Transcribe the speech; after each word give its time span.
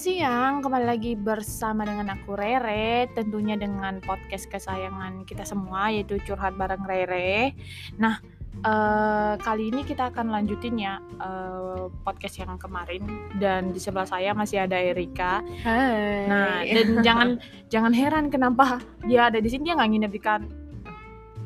siang, 0.00 0.64
kembali 0.64 0.88
lagi 0.88 1.12
bersama 1.12 1.84
dengan 1.84 2.16
aku 2.16 2.32
Rere, 2.32 3.04
tentunya 3.12 3.52
dengan 3.60 4.00
podcast 4.00 4.48
kesayangan 4.48 5.28
kita 5.28 5.44
semua 5.44 5.92
yaitu 5.92 6.16
Curhat 6.24 6.56
Bareng 6.56 6.88
Rere. 6.88 7.52
Nah, 8.00 8.16
eh, 8.64 9.34
kali 9.36 9.68
ini 9.68 9.84
kita 9.84 10.08
akan 10.08 10.32
lanjutin 10.32 10.80
ya 10.80 11.04
eh, 11.20 11.92
podcast 12.00 12.40
yang 12.40 12.56
kemarin 12.56 13.04
dan 13.36 13.76
di 13.76 13.80
sebelah 13.80 14.08
saya 14.08 14.32
masih 14.32 14.64
ada 14.64 14.80
Erika. 14.80 15.44
Hai. 15.68 16.24
Nah, 16.32 16.64
dan 16.64 16.88
jangan 17.06 17.28
jangan 17.68 17.92
heran 17.92 18.32
kenapa 18.32 18.80
dia 19.04 19.28
ada 19.28 19.36
di 19.36 19.52
sini 19.52 19.68
dia 19.68 19.76
nggak 19.76 19.90
nginep 19.92 20.12
di 20.16 20.22
kan 20.24 20.48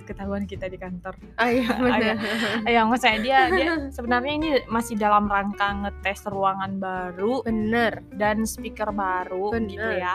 ketahuan 0.05 0.45
kita 0.45 0.69
di 0.69 0.77
kantor. 0.77 1.17
Ah, 1.41 1.49
iya, 1.51 1.69
benar. 1.85 2.17
Ya, 2.75 2.81
maksudnya 2.85 3.19
dia 3.21 3.39
dia 3.51 3.73
sebenarnya 3.91 4.33
ini 4.37 4.51
masih 4.69 4.95
dalam 5.01 5.27
rangka 5.27 5.73
ngetes 5.85 6.29
ruangan 6.29 6.77
baru 6.79 7.43
Bener. 7.45 8.05
dan 8.15 8.45
speaker 8.45 8.93
baru 8.93 9.51
Bener. 9.51 9.71
gitu 9.73 9.91
ya. 9.97 10.15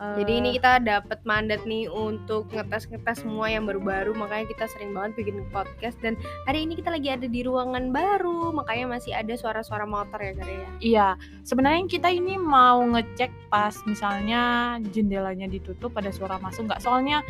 Jadi 0.00 0.32
ini 0.32 0.48
Eh, 0.50 0.56
kita 0.58 0.80
dapat 0.80 1.20
mandat 1.28 1.62
nih 1.68 1.86
untuk 1.86 2.48
ngetes-ngetes 2.50 3.22
semua 3.22 3.52
yang 3.52 3.68
baru-baru, 3.68 4.16
makanya 4.16 4.48
kita 4.48 4.64
sering 4.72 4.96
banget 4.96 5.20
bikin 5.20 5.44
podcast 5.52 5.94
dan 6.00 6.16
hari 6.48 6.64
ini 6.64 6.74
kita 6.74 6.88
lagi 6.88 7.12
ada 7.12 7.28
di 7.28 7.44
ruangan 7.44 7.92
baru, 7.92 8.50
makanya 8.50 8.96
masih 8.96 9.12
ada 9.12 9.36
suara-suara 9.36 9.84
motor 9.84 10.16
ya 10.18 10.32
Kare 10.34 10.54
ya. 10.56 10.70
iya, 10.80 11.08
sebenarnya 11.44 11.84
kita 11.86 12.08
ini 12.08 12.40
mau 12.40 12.80
ngecek 12.82 13.52
pas 13.52 13.76
misalnya 13.84 14.76
jendelanya 14.88 15.46
ditutup 15.46 15.92
ada 16.00 16.08
suara 16.08 16.40
masuk 16.40 16.66
nggak? 16.66 16.80
Soalnya 16.80 17.20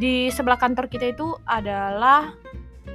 di 0.00 0.32
sebelah 0.32 0.56
kantor 0.56 0.88
kita 0.88 1.12
itu 1.12 1.36
adalah 1.44 2.32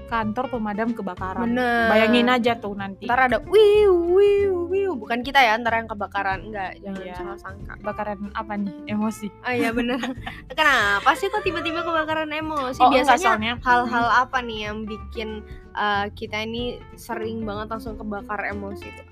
kantor 0.10 0.46
pemadam 0.50 0.90
kebakaran. 0.92 1.46
Bener. 1.50 1.90
Bayangin 1.90 2.28
aja 2.28 2.58
tuh 2.58 2.74
nanti 2.74 3.06
Ntar 3.06 3.30
ada 3.30 3.38
wiu 3.46 3.94
wiu 4.18 4.66
wiu, 4.68 4.92
bukan 4.98 5.22
kita 5.22 5.38
ya, 5.38 5.54
ntar 5.58 5.78
yang 5.78 5.86
kebakaran, 5.86 6.50
enggak, 6.50 6.78
jangan 6.82 7.02
Iya. 7.02 7.16
salah 7.16 7.38
sangka. 7.38 7.74
kebakaran 7.78 8.20
apa 8.34 8.54
nih? 8.56 8.74
Emosi. 8.88 9.28
Ah 9.42 9.54
iya 9.54 9.70
bener. 9.70 9.98
Kenapa 10.58 11.14
sih 11.14 11.30
kok 11.30 11.42
tiba-tiba 11.42 11.82
kebakaran 11.82 12.30
emosi? 12.30 12.82
Oh, 12.82 12.90
Biasanya 12.90 13.62
hal-hal 13.62 14.08
apa 14.26 14.42
nih 14.42 14.70
yang 14.70 14.86
bikin 14.86 15.46
uh, 15.74 16.10
kita 16.14 16.42
ini 16.42 16.78
sering 16.94 17.46
banget 17.46 17.70
langsung 17.70 17.96
kebakar 17.96 18.50
emosi 18.50 18.88
tuh? 18.90 19.08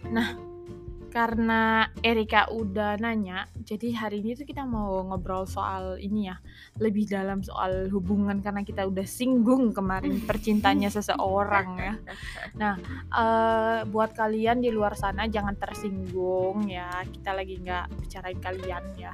Karena 1.07 1.87
Erika 2.03 2.51
udah 2.51 2.99
nanya, 2.99 3.47
jadi 3.63 3.95
hari 3.95 4.21
ini 4.21 4.35
tuh 4.35 4.45
kita 4.45 4.67
mau 4.67 5.01
ngobrol 5.07 5.47
soal 5.47 5.97
ini 5.97 6.29
ya, 6.29 6.37
lebih 6.77 7.07
dalam 7.09 7.41
soal 7.41 7.89
hubungan 7.89 8.43
karena 8.43 8.61
kita 8.61 8.85
udah 8.85 9.07
singgung 9.07 9.71
kemarin 9.73 10.19
percintanya 10.29 10.91
seseorang 10.91 11.67
ya. 11.79 11.93
Eh, 13.11 13.79
buat 13.87 14.13
kalian 14.13 14.61
di 14.61 14.69
luar 14.69 14.93
sana 14.93 15.25
jangan 15.25 15.57
tersinggung 15.57 16.67
ya, 16.69 17.01
kita 17.09 17.31
lagi 17.33 17.57
nggak 17.59 17.85
bicarain 17.97 18.39
kalian 18.39 18.83
ya. 18.99 19.13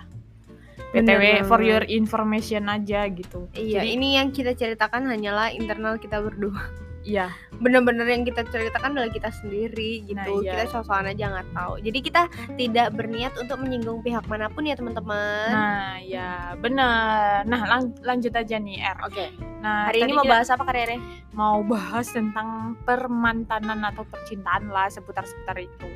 BTW 0.93 1.49
for 1.49 1.61
your 1.65 1.81
information 1.89 2.69
aja 2.69 3.09
gitu. 3.09 3.49
Iya, 3.57 3.81
Jadi- 3.81 3.97
ini 3.97 4.07
yang 4.17 4.29
kita 4.29 4.53
ceritakan 4.53 5.09
hanyalah 5.09 5.49
internal 5.49 5.97
kita 5.97 6.21
berdua. 6.21 6.82
Iya, 7.03 7.27
Bener-bener 7.53 8.07
yang 8.07 8.23
kita 8.23 8.43
ceritakan 8.43 8.95
adalah 8.95 9.07
kita 9.07 9.27
sendiri 9.29 10.03
gitu. 10.03 10.15
Nah, 10.17 10.39
iya. 10.39 10.55
Kita 10.55 10.63
sosokan 10.73 11.07
aja 11.07 11.25
nggak 11.29 11.49
tahu. 11.51 11.73
Jadi 11.79 11.99
kita 11.99 12.21
tidak 12.55 12.87
berniat 12.91 13.35
untuk 13.35 13.59
menyinggung 13.59 13.99
pihak 13.99 14.23
mana 14.25 14.47
pun 14.47 14.63
ya 14.63 14.73
teman-teman. 14.73 15.47
nah 15.49 15.95
ya 15.99 16.55
bener. 16.57 17.43
Nah 17.43 17.61
lang- 17.65 17.95
lanjut 17.99 18.31
aja 18.31 18.55
nih 18.55 18.79
R. 18.79 18.97
Oke. 19.03 19.31
Nah 19.59 19.87
Hari 19.87 19.99
ini 20.01 20.11
mau 20.11 20.23
bahas 20.23 20.47
apa 20.47 20.63
Karere? 20.63 20.95
mau 21.31 21.59
bahas 21.61 22.07
tentang 22.07 22.75
permantanan 22.83 23.81
atau 23.83 24.03
percintaan 24.03 24.67
lah 24.67 24.87
seputar-seputar 24.87 25.55
itu. 25.57 25.87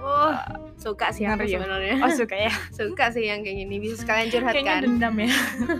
Oh, 0.00 0.32
suka 0.74 1.10
sih 1.10 1.24
aku 1.24 1.42
Ngeri 1.42 1.48
ya? 1.48 1.58
sebenarnya. 1.58 1.94
Oh 2.00 2.10
suka 2.10 2.36
ya? 2.38 2.52
suka 2.78 3.04
sih 3.10 3.24
yang 3.24 3.40
kayak 3.40 3.56
gini. 3.58 3.76
Bisa 3.78 4.00
sekalian 4.00 4.28
curhat 4.28 4.54
Kayaknya 4.54 4.84
dendam 4.84 5.14
ya. 5.16 5.30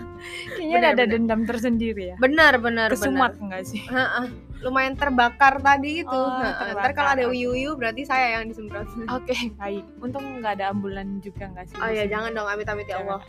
Kayaknya 0.55 0.75
Benar, 0.75 0.91
ada 0.91 0.95
benar. 0.99 1.13
dendam 1.13 1.41
tersendiri 1.43 2.03
ya. 2.05 2.15
Benar, 2.17 2.53
benar, 2.57 2.87
Kesumat 2.89 3.33
benar. 3.33 3.41
enggak 3.41 3.63
sih? 3.65 3.81
Heeh. 3.85 4.25
Lumayan 4.61 4.93
terbakar 4.93 5.57
tadi 5.59 6.05
itu. 6.05 6.09
Oh, 6.09 6.29
Heeh. 6.37 6.53
terbakar, 6.53 6.77
Ntar 6.77 6.91
kalau 6.93 7.09
ada 7.17 7.25
uyu-uyu 7.27 7.73
berarti 7.73 8.05
saya 8.05 8.37
yang 8.39 8.45
disemprot. 8.47 8.85
Oke 9.17 9.33
baik. 9.57 9.83
Untung 9.99 10.23
nggak 10.39 10.61
ada 10.61 10.69
ambulan 10.69 11.17
juga 11.19 11.49
nggak 11.49 11.65
sih? 11.69 11.77
Oh 11.81 11.89
ya, 11.89 12.05
jangan 12.05 12.31
dong 12.31 12.45
amit-amit 12.45 12.85
ya. 12.85 13.01
Allah. 13.01 13.21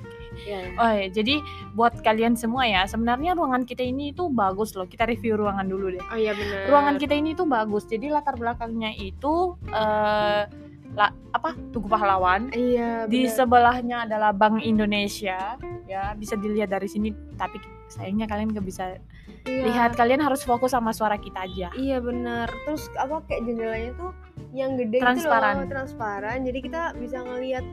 Iya. 0.44 0.58
ya. 0.60 0.68
Oh 0.76 0.92
ya, 0.92 1.06
jadi 1.08 1.34
buat 1.72 1.94
kalian 2.00 2.36
semua 2.36 2.68
ya, 2.68 2.84
sebenarnya 2.84 3.32
ruangan 3.32 3.64
kita 3.64 3.80
ini 3.80 4.12
tuh 4.12 4.28
bagus 4.28 4.76
loh. 4.76 4.84
Kita 4.84 5.08
review 5.08 5.40
ruangan 5.40 5.64
dulu 5.64 5.96
deh. 5.96 6.04
Oh 6.08 6.18
iya 6.20 6.36
benar. 6.36 6.68
Ruangan 6.68 6.96
kita 7.00 7.14
ini 7.16 7.32
tuh 7.32 7.48
bagus. 7.48 7.88
Jadi 7.88 8.12
latar 8.12 8.36
belakangnya 8.36 8.92
itu 8.92 9.56
eh 9.72 10.44
la- 10.92 11.16
apa? 11.32 11.56
Tugu 11.72 11.88
Pahlawan. 11.88 12.52
Iya, 12.52 13.08
Di 13.08 13.24
sebelahnya 13.24 14.04
adalah 14.04 14.36
Bank 14.36 14.60
Indonesia, 14.60 15.56
ya 15.88 16.12
bisa 16.12 16.36
dilihat 16.36 16.68
dari 16.68 16.88
sini. 16.88 17.08
Tapi 17.32 17.56
sayangnya 17.88 18.28
kalian 18.28 18.52
nggak 18.52 18.66
bisa 18.66 18.96
Iya. 19.44 19.62
lihat. 19.64 19.90
Kalian 19.92 20.20
harus 20.20 20.42
fokus 20.42 20.70
sama 20.70 20.90
suara 20.90 21.16
kita 21.16 21.42
aja. 21.42 21.68
Iya 21.72 21.98
benar. 21.98 22.48
Terus 22.64 22.86
apa 22.94 23.20
kayak 23.24 23.42
jendelanya 23.44 23.90
tuh 23.94 24.10
yang 24.50 24.74
gede 24.74 24.98
Transparan. 24.98 25.54
gitu 25.54 25.60
loh, 25.60 25.70
transparan. 25.70 26.38
Jadi 26.42 26.58
kita 26.60 26.80
bisa 26.94 27.18
ngelihat 27.20 27.64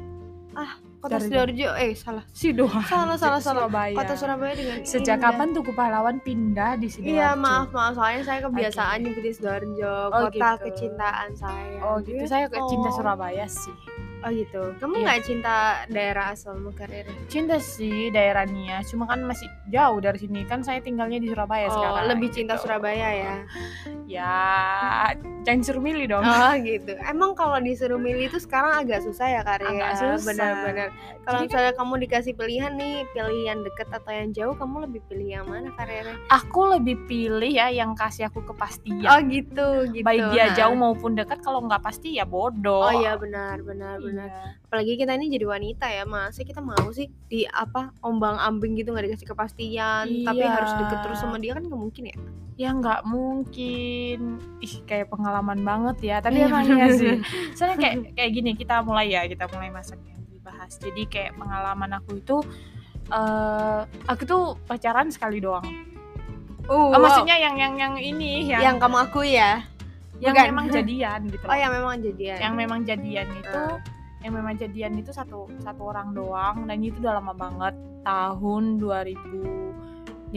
ah 0.52 0.72
kota 1.00 1.18
Sidoarjo 1.18 1.70
eh 1.78 1.94
salah. 1.94 2.26
Sidoarjo. 2.32 2.84
Salah 2.84 3.16
salah 3.16 3.40
salah. 3.40 3.64
Surabaya. 3.64 3.96
Kota 3.96 4.14
Surabaya 4.14 4.54
dengan 4.54 4.78
Sejak 4.82 5.18
indah. 5.18 5.30
kapan 5.30 5.48
Tugu 5.52 5.72
Pahlawan 5.72 6.18
pindah 6.20 6.74
di 6.76 6.90
sini? 6.90 7.14
Iya 7.14 7.34
maaf 7.34 7.70
maaf 7.70 7.94
soalnya 7.94 8.24
saya 8.24 8.40
kebiasaan 8.44 8.98
Oke. 8.98 9.04
nyebutin 9.08 9.34
Sidoarjo 9.34 9.94
Oh, 10.10 10.22
kota 10.26 10.50
gitu. 10.52 10.64
kecintaan 10.66 11.30
saya. 11.34 11.80
Oh 11.82 11.96
gitu. 12.00 12.24
Saya 12.24 12.46
ke 12.48 12.60
cinta 12.66 12.90
Surabaya 12.92 13.46
sih. 13.46 13.72
Oh 14.20 14.30
gitu. 14.30 14.76
Kamu 14.76 14.94
Iya. 14.94 15.04
nggak 15.06 15.20
cinta 15.24 15.56
daerah 15.88 16.26
asalmu 16.32 16.76
karir? 16.76 17.08
Cinta 17.28 17.56
sih 17.56 18.10
daerah 18.10 18.44
Nia, 18.44 18.84
cuma 18.84 19.06
kan 19.06 19.24
masih 19.24 19.48
jauh 19.68 19.96
dari 19.98 20.20
sini. 20.20 20.44
Kan 20.44 20.60
saya 20.60 20.80
tinggalnya 20.80 21.18
di 21.18 21.28
Surabaya 21.28 21.68
oh 21.68 21.74
sekarang. 21.74 22.06
lebih 22.10 22.30
cinta 22.30 22.54
gitu. 22.54 22.68
Surabaya 22.68 23.10
ya. 23.10 23.36
Ya, 24.04 24.36
jangan 25.44 25.62
suruh 25.62 25.80
milih 25.80 26.10
dong. 26.10 26.26
Oh 26.26 26.54
gitu. 26.58 26.98
Emang 27.00 27.32
kalau 27.34 27.62
disuruh 27.62 27.96
milih 27.96 28.28
itu 28.28 28.40
sekarang 28.40 28.82
agak 28.82 29.00
susah 29.02 29.28
ya 29.30 29.42
Karya? 29.42 29.70
Agak 29.70 29.92
susah. 29.96 30.26
Benar-benar. 30.26 30.88
Kalau 31.22 31.38
kan 31.38 31.46
misalnya 31.46 31.74
kamu 31.78 31.94
dikasih 32.04 32.34
pilihan 32.34 32.74
nih, 32.74 33.06
pilih 33.12 33.42
yang 33.46 33.60
deket 33.62 33.88
atau 33.88 34.10
yang 34.10 34.30
jauh, 34.32 34.52
kamu 34.54 34.90
lebih 34.90 35.02
pilih 35.08 35.28
yang 35.32 35.46
mana 35.46 35.70
Karya? 35.72 36.02
aku 36.28 36.62
lebih 36.74 36.98
pilih 37.06 37.52
ya 37.52 37.70
yang 37.70 37.94
kasih 37.94 38.28
aku 38.28 38.42
kepastian. 38.44 39.06
Oh 39.06 39.20
gitu, 39.24 39.68
gitu. 39.94 40.04
Baik 40.04 40.26
dia 40.34 40.46
Nah. 40.50 40.56
jauh 40.58 40.76
maupun 40.76 41.14
dekat, 41.14 41.40
kalau 41.40 41.62
nggak 41.62 41.80
pasti 41.80 42.18
ya 42.18 42.26
bodoh. 42.26 42.82
Oh 42.84 42.94
iya 42.96 43.14
benar, 43.14 43.62
benar, 43.62 43.96
benar. 43.96 44.09
Iya. 44.12 44.58
Apalagi 44.62 44.94
kita 44.96 45.12
ini 45.14 45.30
jadi 45.30 45.46
wanita 45.46 45.86
ya, 45.88 46.04
masa 46.04 46.42
kita 46.42 46.60
mau 46.60 46.88
sih 46.90 47.08
di 47.26 47.46
apa 47.46 47.94
ombang-ambing 48.00 48.74
gitu 48.76 48.90
nggak 48.90 49.06
dikasih 49.08 49.28
kepastian, 49.28 50.06
tapi 50.24 50.40
Iya. 50.40 50.52
harus 50.52 50.72
deket 50.76 51.00
terus 51.02 51.18
sama 51.18 51.38
dia 51.38 51.54
kan 51.54 51.62
nggak 51.62 51.78
mungkin 51.80 52.04
ya? 52.06 52.18
Ya 52.56 52.70
nggak 52.72 53.02
mungkin. 53.04 54.20
Ih, 54.60 54.76
kayak 54.84 55.08
pengalaman 55.08 55.60
banget 55.60 55.98
ya. 56.02 56.18
Tapi 56.20 56.38
Iya, 56.38 56.48
emang 56.48 56.66
iya 56.68 56.88
sih. 56.92 57.16
Soalnya 57.54 57.78
kayak 57.78 57.96
kayak 58.14 58.32
gini 58.34 58.52
kita 58.54 58.82
mulai 58.82 59.08
ya, 59.10 59.24
kita 59.24 59.48
mulai 59.48 59.70
masak 59.70 60.00
yang 60.04 60.20
dibahas. 60.26 60.76
Jadi 60.76 61.04
kayak 61.06 61.36
pengalaman 61.36 61.92
aku 61.94 62.18
itu 62.18 62.38
eh 63.10 63.80
aku 64.06 64.24
tuh 64.24 64.44
pacaran 64.64 65.10
sekali 65.10 65.40
doang. 65.40 65.66
Uh, 66.66 66.70
Oh, 66.70 66.94
wow. 66.94 67.02
maksudnya 67.02 67.34
yang 67.36 67.58
yang 67.58 67.74
yang 67.76 67.94
ini 67.98 68.46
yang 68.46 68.62
yang 68.62 68.76
kamu 68.78 69.02
akui 69.02 69.34
ya? 69.34 69.66
yang 70.20 70.36
bukan. 70.36 70.52
memang 70.52 70.68
jadian 70.70 71.20
gitu. 71.26 71.42
Oh 71.42 71.50
loh. 71.50 71.58
yang 71.58 71.72
memang 71.72 71.96
jadian. 71.98 72.38
yang 72.38 72.54
memang 72.54 72.80
jadian 72.84 73.28
itu 73.34 73.56
Ah. 73.56 73.80
Yang 74.20 74.34
memang 74.36 74.60
jadian 74.60 75.00
itu 75.00 75.12
satu 75.12 75.48
satu 75.60 75.82
orang 75.90 76.12
doang 76.12 76.68
dan 76.68 76.84
itu 76.84 77.00
udah 77.00 77.24
lama 77.24 77.32
banget 77.32 77.74
tahun 78.04 78.78
2015 78.80 80.36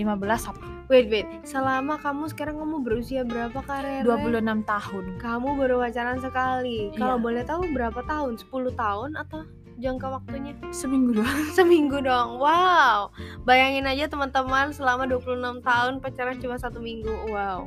apa 0.50 0.72
Wait 0.90 1.08
wait, 1.08 1.24
selama 1.40 1.96
kamu 1.96 2.28
sekarang 2.28 2.60
kamu 2.60 2.84
berusia 2.84 3.24
berapa 3.24 3.64
karir? 3.64 4.04
26 4.04 4.60
tahun. 4.66 5.04
Kamu 5.16 5.56
baru 5.56 5.80
pacaran 5.80 6.20
sekali. 6.20 6.92
Kalau 7.00 7.16
Iya. 7.16 7.24
boleh 7.24 7.42
tahu 7.48 7.62
berapa 7.72 8.00
tahun? 8.04 8.36
10 8.36 8.76
tahun 8.76 9.16
atau 9.16 9.48
jangka 9.80 10.20
waktunya? 10.20 10.52
Seminggu 10.68 11.16
doang. 11.16 11.32
Seminggu 11.56 11.96
dong. 12.04 12.36
Wow. 12.36 13.08
Bayangin 13.48 13.88
aja 13.88 14.04
teman-teman 14.04 14.74
selama 14.76 15.08
26 15.08 15.64
tahun 15.64 16.04
pacaran 16.04 16.36
cuma 16.44 16.60
satu 16.60 16.76
minggu. 16.76 17.32
Wow. 17.32 17.64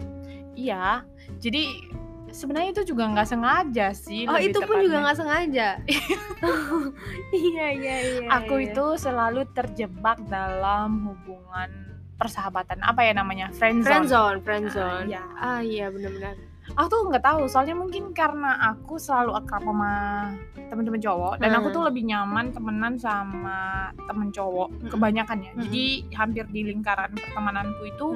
Iya. 0.53 1.01
Jadi 1.41 1.81
sebenarnya 2.35 2.69
itu 2.75 2.83
juga 2.91 3.07
nggak 3.07 3.27
sengaja 3.27 3.87
sih. 3.95 4.27
Oh, 4.27 4.35
itu 4.35 4.59
pun 4.59 4.83
juga 4.83 4.99
nggak 5.01 5.17
sengaja. 5.17 5.67
iya, 7.31 7.67
iya, 7.71 7.95
iya. 8.03 8.27
Aku 8.43 8.59
iya. 8.59 8.75
itu 8.75 8.85
selalu 8.99 9.47
terjebak 9.55 10.19
dalam 10.27 11.07
hubungan 11.07 11.69
persahabatan 12.15 12.79
apa 12.79 13.03
ya 13.03 13.11
namanya 13.11 13.51
friend 13.55 13.83
zone. 13.83 13.87
friendzone, 13.87 14.37
friendzone. 14.43 15.03
Ah, 15.03 15.07
iya. 15.07 15.21
Ah, 15.39 15.59
iya 15.63 15.85
benar-benar. 15.87 16.35
Aku 16.75 16.87
tuh 16.89 17.01
nggak 17.07 17.21
tahu 17.23 17.45
soalnya 17.45 17.77
mungkin 17.77 18.09
karena 18.11 18.57
aku 18.73 18.97
selalu 18.97 19.37
akrab 19.37 19.61
sama 19.61 19.91
temen-temen 20.57 20.97
cowok 20.97 21.37
dan 21.37 21.53
aku 21.53 21.69
Hmm. 21.69 21.75
tuh 21.77 21.83
lebih 21.85 22.03
nyaman 22.09 22.49
temenan 22.49 22.97
sama 22.97 23.57
temen 24.09 24.33
cowok 24.33 24.73
Mm-mm. 24.73 24.89
kebanyakan 24.89 25.37
ya. 25.45 25.51
Mm-mm. 25.53 25.63
Jadi 25.69 25.85
hampir 26.17 26.45
di 26.49 26.61
lingkaran 26.65 27.13
pertemananku 27.13 27.85
itu 27.85 28.07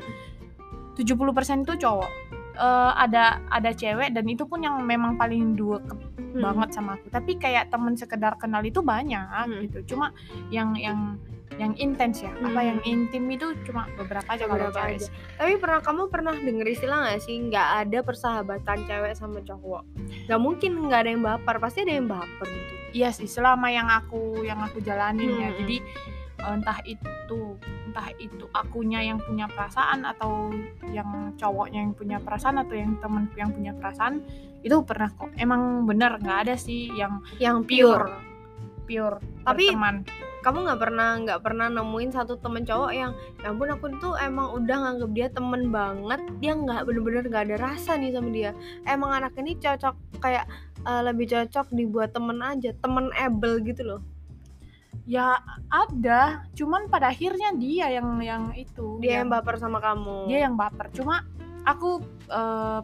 70% 0.98 1.64
itu 1.64 1.74
cowok. 1.78 2.12
Eh, 2.60 2.92
ada 2.92 3.40
ada 3.48 3.72
cewek 3.72 4.12
dan 4.12 4.28
itu 4.28 4.44
pun 4.44 4.60
yang 4.60 4.84
memang 4.84 5.16
paling 5.16 5.56
dua 5.56 5.80
Hmm. 5.80 6.44
banget 6.44 6.76
sama 6.76 7.00
aku 7.00 7.08
tapi 7.08 7.40
kayak 7.40 7.72
temen 7.72 7.96
sekedar 7.96 8.36
kenal 8.36 8.60
itu 8.62 8.84
banyak 8.84 9.24
Hmm. 9.24 9.64
gitu 9.64 9.96
cuma 9.96 10.12
yang 10.52 10.76
yang 10.76 11.16
yang 11.56 11.72
intens 11.74 12.20
ya 12.20 12.30
apa 12.36 12.60
Hmm. 12.60 12.68
yang 12.68 12.80
intim 12.84 13.24
itu 13.28 13.56
cuma 13.64 13.88
beberapa 13.96 14.28
aja 14.28 14.44
kalau 14.44 14.70
Beberapa 14.70 14.76
cewek 14.78 14.96
aja. 15.00 15.10
Tapi 15.36 15.54
pernah 15.56 15.80
kamu 15.80 16.02
pernah 16.08 16.34
denger 16.36 16.68
istilah 16.70 16.98
gak 17.08 17.20
sih 17.20 17.36
nggak 17.42 17.68
ada 17.82 18.00
persahabatan 18.04 18.78
cewek 18.86 19.14
sama 19.16 19.40
cowok? 19.40 19.82
Gak 20.28 20.40
mungkin 20.40 20.72
nggak 20.84 21.00
ada 21.00 21.10
yang 21.10 21.24
baper, 21.24 21.56
pasti 21.58 21.82
ada 21.82 21.96
yang 21.96 22.08
baper 22.08 22.44
gitu. 22.46 22.74
iya 22.92 23.10
sih 23.10 23.26
selama 23.26 23.70
yang 23.70 23.86
aku 23.86 24.42
yang 24.44 24.60
aku 24.60 24.82
jalanin 24.82 25.32
ya 25.38 25.50
Hmm. 25.50 25.58
jadi 25.62 25.78
eh, 25.80 26.19
entah 26.44 26.80
itu 26.88 27.60
entah 27.90 28.10
itu 28.18 28.46
akunya 28.56 29.04
yang 29.04 29.20
punya 29.20 29.46
perasaan 29.52 30.08
atau 30.08 30.54
yang 30.94 31.36
cowoknya 31.36 31.84
yang 31.84 31.94
punya 31.94 32.18
perasaan 32.22 32.62
atau 32.62 32.76
yang 32.78 32.96
temanku 33.04 33.36
yang 33.36 33.52
punya 33.52 33.72
perasaan 33.76 34.24
itu 34.60 34.76
pernah 34.84 35.08
kok 35.12 35.32
emang 35.36 35.88
bener 35.88 36.20
nggak 36.20 36.48
ada 36.48 36.56
sih 36.60 36.92
yang 36.96 37.24
Yang 37.40 37.68
pure 37.68 38.08
pure. 38.08 38.08
pure 38.88 39.18
Tapi- 39.44 39.72
berteman 39.72 40.08
Kamu 40.40 40.64
nggak 40.64 40.80
pernah 40.80 41.20
nggak 41.20 41.44
pernah 41.44 41.68
nemuin 41.68 42.16
satu 42.16 42.40
temen 42.40 42.64
cowok 42.64 42.96
yang, 42.96 43.12
ya 43.44 43.52
ampun 43.52 43.76
aku 43.76 43.92
tuh 44.00 44.16
emang 44.24 44.56
udah 44.56 44.88
nganggep 44.88 45.12
dia 45.12 45.28
temen 45.28 45.68
banget, 45.68 46.24
dia 46.40 46.56
nggak 46.56 46.88
bener-bener 46.88 47.28
nggak 47.28 47.44
ada 47.52 47.58
rasa 47.60 48.00
nih 48.00 48.16
sama 48.16 48.32
dia. 48.32 48.56
Emang 48.88 49.12
anak 49.12 49.36
ini 49.36 49.60
cocok 49.60 50.24
kayak 50.24 50.48
eh, 50.88 51.02
lebih 51.04 51.28
cocok 51.28 51.76
dibuat 51.76 52.16
temen 52.16 52.40
aja, 52.40 52.72
temen 52.72 53.12
able 53.20 53.60
gitu 53.68 53.84
loh. 53.84 54.00
Ya 55.06 55.42
ada 55.68 56.46
cuman 56.52 56.86
pada 56.86 57.10
akhirnya 57.10 57.50
dia 57.54 57.90
yang 57.90 58.20
yang 58.20 58.44
itu 58.54 58.98
Dia 59.00 59.22
yang 59.22 59.30
baper 59.30 59.58
sama 59.58 59.80
kamu. 59.80 60.30
dia 60.30 60.46
yang 60.46 60.54
baper 60.54 60.90
cuma 60.92 61.26
aku 61.64 61.98
eh, 62.28 62.82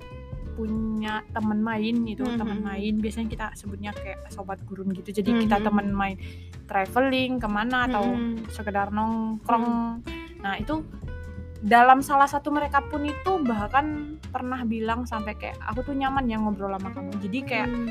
punya 0.55 1.19
teman 1.29 1.59
main 1.59 2.07
itu 2.07 2.23
Mhm. 2.23 2.39
teman 2.39 2.59
main 2.61 2.93
biasanya 2.95 3.27
kita 3.27 3.45
sebutnya 3.53 3.91
kayak 3.91 4.23
sobat 4.29 4.57
gurun 4.63 4.89
gitu 4.89 5.11
jadi 5.13 5.35
kita 5.37 5.59
Mhm. 5.59 5.65
teman 5.65 5.87
main 5.91 6.17
traveling 6.63 7.37
ke 7.37 7.45
mana 7.45 7.85
atau 7.85 8.07
Mm-mm. 8.07 8.47
sekedar 8.49 8.87
nongkrong 8.89 9.99
nah 10.39 10.55
itu 10.55 10.79
dalam 11.59 11.99
salah 11.99 12.25
satu 12.25 12.49
mereka 12.49 12.79
pun 12.83 13.03
itu 13.03 13.31
bahkan 13.41 14.15
pernah 14.25 14.63
bilang 14.63 15.03
sampai 15.03 15.33
kayak 15.33 15.57
aku 15.61 15.81
tuh 15.83 15.93
nyaman 15.93 16.23
yang 16.25 16.41
ngobrol 16.41 16.71
sama 16.71 16.89
kamu 16.89 17.11
jadi 17.19 17.39
kayak 17.43 17.67
Hmm. 17.67 17.89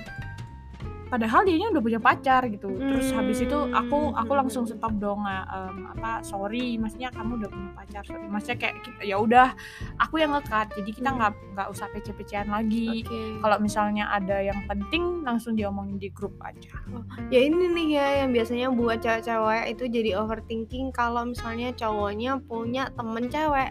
Padahal 1.14 1.46
dia 1.46 1.70
udah 1.70 1.78
punya 1.78 2.02
pacar 2.02 2.42
gitu 2.50 2.74
terus 2.74 3.14
habis 3.14 3.38
itu 3.38 3.54
aku 3.70 4.10
aku 4.10 4.32
Hmm. 4.34 4.40
langsung 4.42 4.66
stop 4.66 4.90
dong 4.98 5.22
em, 5.22 5.86
apa 5.94 6.26
sorry 6.26 6.74
maksudnya 6.74 7.14
kamu 7.14 7.38
udah 7.38 7.50
punya 7.54 7.70
pacar 7.78 8.02
sorry 8.02 8.26
maksudnya 8.26 8.58
kayak 8.58 8.74
ya 8.98 9.14
udah 9.14 9.54
aku 10.02 10.18
yang 10.18 10.34
ngekat 10.34 10.74
jadi 10.74 10.90
kita 10.90 11.08
Hmm. 11.14 11.18
nggak 11.22 11.32
nggak 11.54 11.68
usah 11.70 11.86
pece-pecean 11.94 12.50
lagi 12.50 13.06
Oke. 13.06 13.38
kalau 13.38 13.62
misalnya 13.62 14.10
ada 14.10 14.42
yang 14.42 14.58
penting 14.66 15.22
langsung 15.22 15.54
diomongin 15.54 16.02
di 16.02 16.10
grup 16.10 16.34
aja 16.42 16.74
ya 17.30 17.38
ini 17.38 17.70
nih 17.70 17.88
ya 17.94 18.06
yang 18.26 18.34
biasanya 18.34 18.74
buat 18.74 18.98
cewek-cewek 18.98 19.70
itu 19.70 19.84
jadi 19.86 20.10
overthinking 20.18 20.90
kalau 20.90 21.22
misalnya 21.22 21.70
cowoknya 21.78 22.42
punya 22.42 22.90
temen 22.98 23.30
cewek 23.30 23.70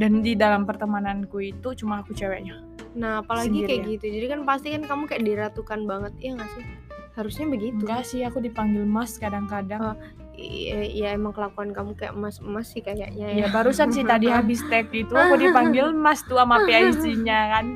dan 0.00 0.24
di 0.24 0.32
dalam 0.32 0.64
pertemananku 0.64 1.44
itu 1.44 1.76
cuma 1.76 2.00
aku 2.00 2.16
ceweknya 2.16 2.56
nah 2.92 3.20
apalagi 3.20 3.62
kayak 3.62 3.70
Sendirian. 3.80 3.92
gitu 3.92 4.06
jadi 4.10 4.26
kan 4.28 4.40
pasti 4.42 4.68
kan 4.70 4.82
kamu 4.82 5.02
kayak 5.06 5.22
diratukan 5.22 5.80
banget 5.84 6.12
iya 6.18 6.32
gak 6.34 6.50
sih 6.52 6.64
harusnya 7.12 7.46
begitu 7.46 7.80
enggak 7.80 8.02
sih 8.02 8.20
aku 8.22 8.38
dipanggil 8.38 8.82
mas 8.82 9.14
kadang-kadang 9.14 9.82
Oh, 9.82 9.96
iya 10.32 10.80
ya, 10.86 11.08
emang 11.12 11.30
kelakuan 11.30 11.70
kamu 11.70 11.92
kayak 11.92 12.12
emas-emas 12.12 12.66
sih 12.66 12.80
kayaknya 12.80 13.12
ya 13.12 13.28
ya 13.36 13.46
barusan 13.48 13.90
sih 13.90 14.02
tadi 14.02 14.26
habis 14.26 14.64
tag 14.64 14.88
itu 14.88 15.12
aku 15.12 15.36
dipanggil 15.42 15.92
mas 15.92 16.22
tuh 16.22 16.36
sama 16.36 16.64
PIC-nya 16.64 17.38
kan 17.52 17.66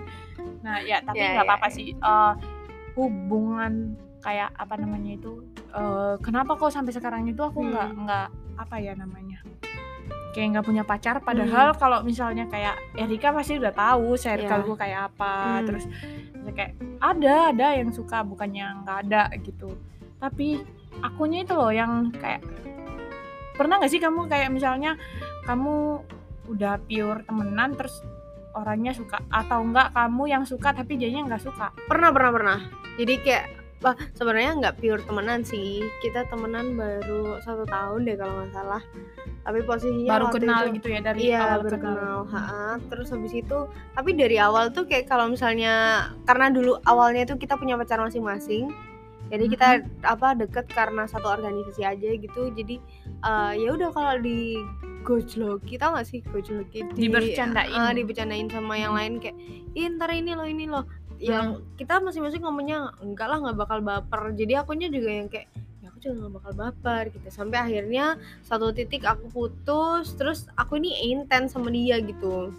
nah 0.61 0.81
ya 0.81 0.97
tapi 0.99 1.21
Ya, 1.21 1.29
nggak 1.31 1.45
ya, 1.45 1.51
apa-apa 1.51 1.69
ya. 1.69 1.75
sih 1.75 1.89
Eh, 1.93 2.33
hubungan 2.95 3.73
kayak 4.19 4.49
apa 4.55 4.75
namanya 4.75 5.13
itu 5.15 5.45
eh, 5.71 6.15
kenapa 6.19 6.55
kok 6.55 6.71
sampai 6.71 6.91
sekarang 6.91 7.27
itu 7.27 7.39
aku 7.39 7.61
nggak 7.65 7.89
Hmm. 7.91 8.01
nggak 8.03 8.27
apa 8.57 8.77
ya 8.79 8.93
namanya 8.95 9.39
kayak 10.35 10.49
nggak 10.53 10.67
punya 10.67 10.83
pacar 10.83 11.17
padahal 11.21 11.47
kalau 11.73 12.03
misalnya 12.03 12.45
kayak 12.45 12.75
Erika 12.93 13.31
pasti 13.31 13.55
udah 13.55 13.71
tahu 13.71 14.15
circle 14.15 14.61
Ya. 14.61 14.67
gue 14.67 14.77
kayak 14.77 15.01
apa 15.09 15.33
Hmm. 15.55 15.65
terus 15.65 15.85
kayak 16.47 16.73
ada 16.99 17.51
ada 17.51 17.69
yang 17.73 17.89
suka 17.89 18.21
bukannya 18.21 18.83
nggak 18.83 18.99
ada 19.05 19.23
gitu 19.39 19.73
tapi 20.19 20.61
akunya 21.01 21.43
itu 21.43 21.55
loh 21.55 21.71
yang 21.71 22.11
kayak 22.13 22.43
pernah 23.55 23.79
nggak 23.79 23.89
sih 23.89 23.99
kamu 23.99 24.27
kayak 24.27 24.51
misalnya 24.51 24.99
kamu 25.43 26.03
udah 26.47 26.77
pure 26.81 27.23
temenan 27.23 27.73
terus 27.73 28.03
orangnya 28.53 28.93
suka 28.93 29.19
atau 29.29 29.63
enggak 29.63 29.91
kamu 29.91 30.23
yang 30.29 30.45
suka 30.45 30.71
tapi 30.71 30.95
dianya 30.95 31.25
nggak 31.25 31.43
suka 31.43 31.71
pernah 31.87 32.11
pernah 32.11 32.31
pernah 32.31 32.59
jadi 32.95 33.15
kayak 33.19 33.45
wah 33.81 33.97
sebenarnya 34.13 34.53
nggak 34.61 34.75
pure 34.79 35.03
temenan 35.03 35.41
sih. 35.43 35.83
Kita 35.99 36.29
temenan 36.29 36.77
baru 36.77 37.41
satu 37.41 37.65
tahun 37.65 38.05
deh 38.05 38.17
kalau 38.17 38.35
nggak 38.39 38.53
salah. 38.53 38.83
Tapi 39.45 39.61
posisinya 39.61 40.13
baru 40.15 40.25
waktu 40.27 40.39
kenal 40.41 40.63
itu- 40.65 40.75
gitu 40.77 40.89
ya 40.89 41.01
dari 41.01 41.19
Iya 41.29 41.39
awal 41.39 41.61
baru 41.61 41.71
kenal, 41.71 41.93
kenal, 41.93 42.19
ha-ha. 42.33 42.69
terus 42.89 43.13
habis 43.13 43.33
itu 43.33 43.59
tapi 43.93 44.11
dari 44.13 44.37
awal 44.41 44.73
tuh 44.73 44.89
kayak 44.89 45.05
kalau 45.05 45.29
misalnya 45.29 45.73
karena 46.25 46.49
dulu 46.49 46.81
awalnya 46.83 47.29
tuh 47.29 47.37
kita 47.37 47.55
punya 47.55 47.77
pacar 47.77 48.01
masing-masing 48.01 48.73
jadi 49.29 49.45
kita 49.47 49.69
apa 50.01 50.33
deket 50.35 50.65
karena 50.69 51.05
satu 51.05 51.29
organisasi 51.29 51.81
aja 51.81 52.09
gitu. 52.15 52.53
Jadi 52.53 52.77
eh, 53.21 53.53
ya 53.59 53.69
udah 53.73 53.89
kalau 53.91 54.17
di 54.17 54.57
gojloki 55.05 55.77
tau 55.77 55.93
gak 55.93 56.09
sih 56.09 56.25
gojloki? 56.25 56.81
Di, 56.93 57.09
Dibercandain. 57.09 57.69
ah, 57.71 57.93
dibercandain 57.93 58.49
sama 58.49 58.75
yang 58.75 58.97
lain 58.97 59.21
kayak 59.21 59.37
Ih, 59.73 59.93
ntar 59.93 60.09
ini 60.11 60.33
loh 60.33 60.45
ini 60.45 60.65
loh 60.65 60.89
yang 61.23 61.63
kita 61.79 62.03
masing-masing 62.03 62.43
ngomongnya 62.43 62.93
enggak 63.01 63.29
lah 63.31 63.39
nggak 63.41 63.59
bakal 63.59 63.79
baper. 63.81 64.35
Jadi 64.35 64.53
akunya 64.59 64.89
juga 64.91 65.11
yang 65.11 65.29
kayak 65.31 65.49
ya 65.83 65.87
aku 65.93 65.99
juga 66.03 66.15
nggak 66.27 66.35
bakal 66.41 66.53
baper 66.53 67.03
gitu. 67.15 67.29
Sampai 67.31 67.59
akhirnya 67.63 68.19
satu 68.43 68.75
titik 68.75 69.07
aku 69.07 69.31
putus 69.31 70.13
terus 70.19 70.51
aku 70.59 70.77
ini 70.79 71.15
intens 71.15 71.55
sama 71.55 71.71
dia 71.71 72.03
gitu. 72.03 72.51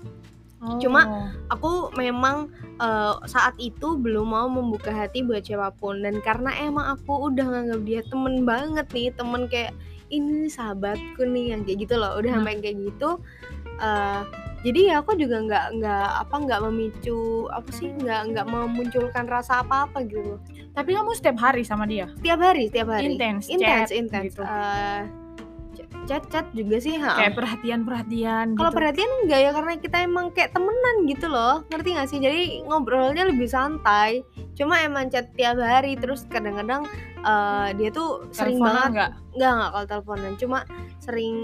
Oh. 0.63 0.79
Cuma 0.79 1.31
aku 1.51 1.93
memang 1.99 2.49
eh, 2.79 3.13
saat 3.27 3.53
itu 3.59 3.99
belum 3.99 4.33
mau 4.33 4.47
membuka 4.47 4.89
hati 4.89 5.21
buat 5.21 5.43
siapa 5.43 5.75
pun. 5.75 6.01
Dan 6.01 6.23
karena 6.23 6.55
emang 6.63 6.95
aku 6.95 7.29
udah 7.29 7.45
nganggap 7.45 7.81
dia 7.83 8.01
temen 8.07 8.47
banget 8.47 8.87
nih 8.95 9.09
temen 9.13 9.45
kayak 9.51 9.75
ini 10.13 10.47
sahabatku 10.47 11.21
nih 11.27 11.53
yang 11.53 11.61
kayak 11.67 11.85
gitu 11.85 11.95
loh. 11.99 12.17
Udah 12.17 12.29
Nah. 12.33 12.37
sampai 12.41 12.61
kayak 12.63 12.77
gitu 12.87 13.09
eh, 13.75 14.21
jadi 14.65 14.79
ya 14.89 14.95
aku 15.05 15.13
juga 15.13 15.45
nggak 15.45 15.65
nggak 15.77 16.09
apa 16.25 16.35
nggak 16.41 16.59
memicu 16.65 17.45
apa 17.53 17.69
sih 17.69 17.93
nggak 17.93 18.33
nggak 18.33 18.45
memunculkan 18.49 19.29
rasa 19.29 19.61
apa 19.61 19.85
apa 19.85 20.01
gitu 20.09 20.41
tapi 20.73 20.97
kamu 20.97 21.13
setiap 21.13 21.37
hari 21.37 21.61
sama 21.61 21.85
dia 21.85 22.09
setiap 22.17 22.41
hari 22.41 22.73
setiap 22.73 22.89
hari 22.89 23.13
intens 23.13 23.45
intens 23.45 23.93
intens 23.93 24.33
gitu. 24.33 24.41
Eh, 24.41 25.01
chat 26.05 26.23
chat 26.29 26.45
juga 26.53 26.77
sih 26.77 26.95
ha. 27.01 27.17
kayak 27.17 27.33
perhatian 27.33 27.81
perhatian 27.81 28.53
Kalau 28.53 28.69
gitu. 28.69 28.77
perhatian 28.77 29.11
enggak 29.25 29.39
ya 29.41 29.51
karena 29.51 29.73
kita 29.81 29.97
emang 30.05 30.25
kayak 30.31 30.53
temenan 30.53 30.95
gitu 31.09 31.27
loh 31.27 31.65
Ngerti 31.73 31.89
gak 31.97 32.07
sih? 32.13 32.19
Jadi 32.21 32.61
ngobrolnya 32.69 33.25
lebih 33.25 33.49
santai 33.49 34.21
Cuma 34.53 34.79
emang 34.85 35.09
chat 35.09 35.33
tiap 35.33 35.57
hari 35.57 35.97
Terus 35.97 36.29
kadang-kadang 36.29 36.85
eh, 37.25 37.67
dia 37.75 37.89
tuh 37.89 38.29
sering 38.29 38.61
Teleponan 38.61 38.69
banget 38.69 38.91
nggak 38.93 39.11
Enggak, 39.33 39.51
enggak 39.51 39.69
kalau 39.73 39.85
teleponan 39.89 40.33
Cuma 40.37 40.59
sering 41.01 41.35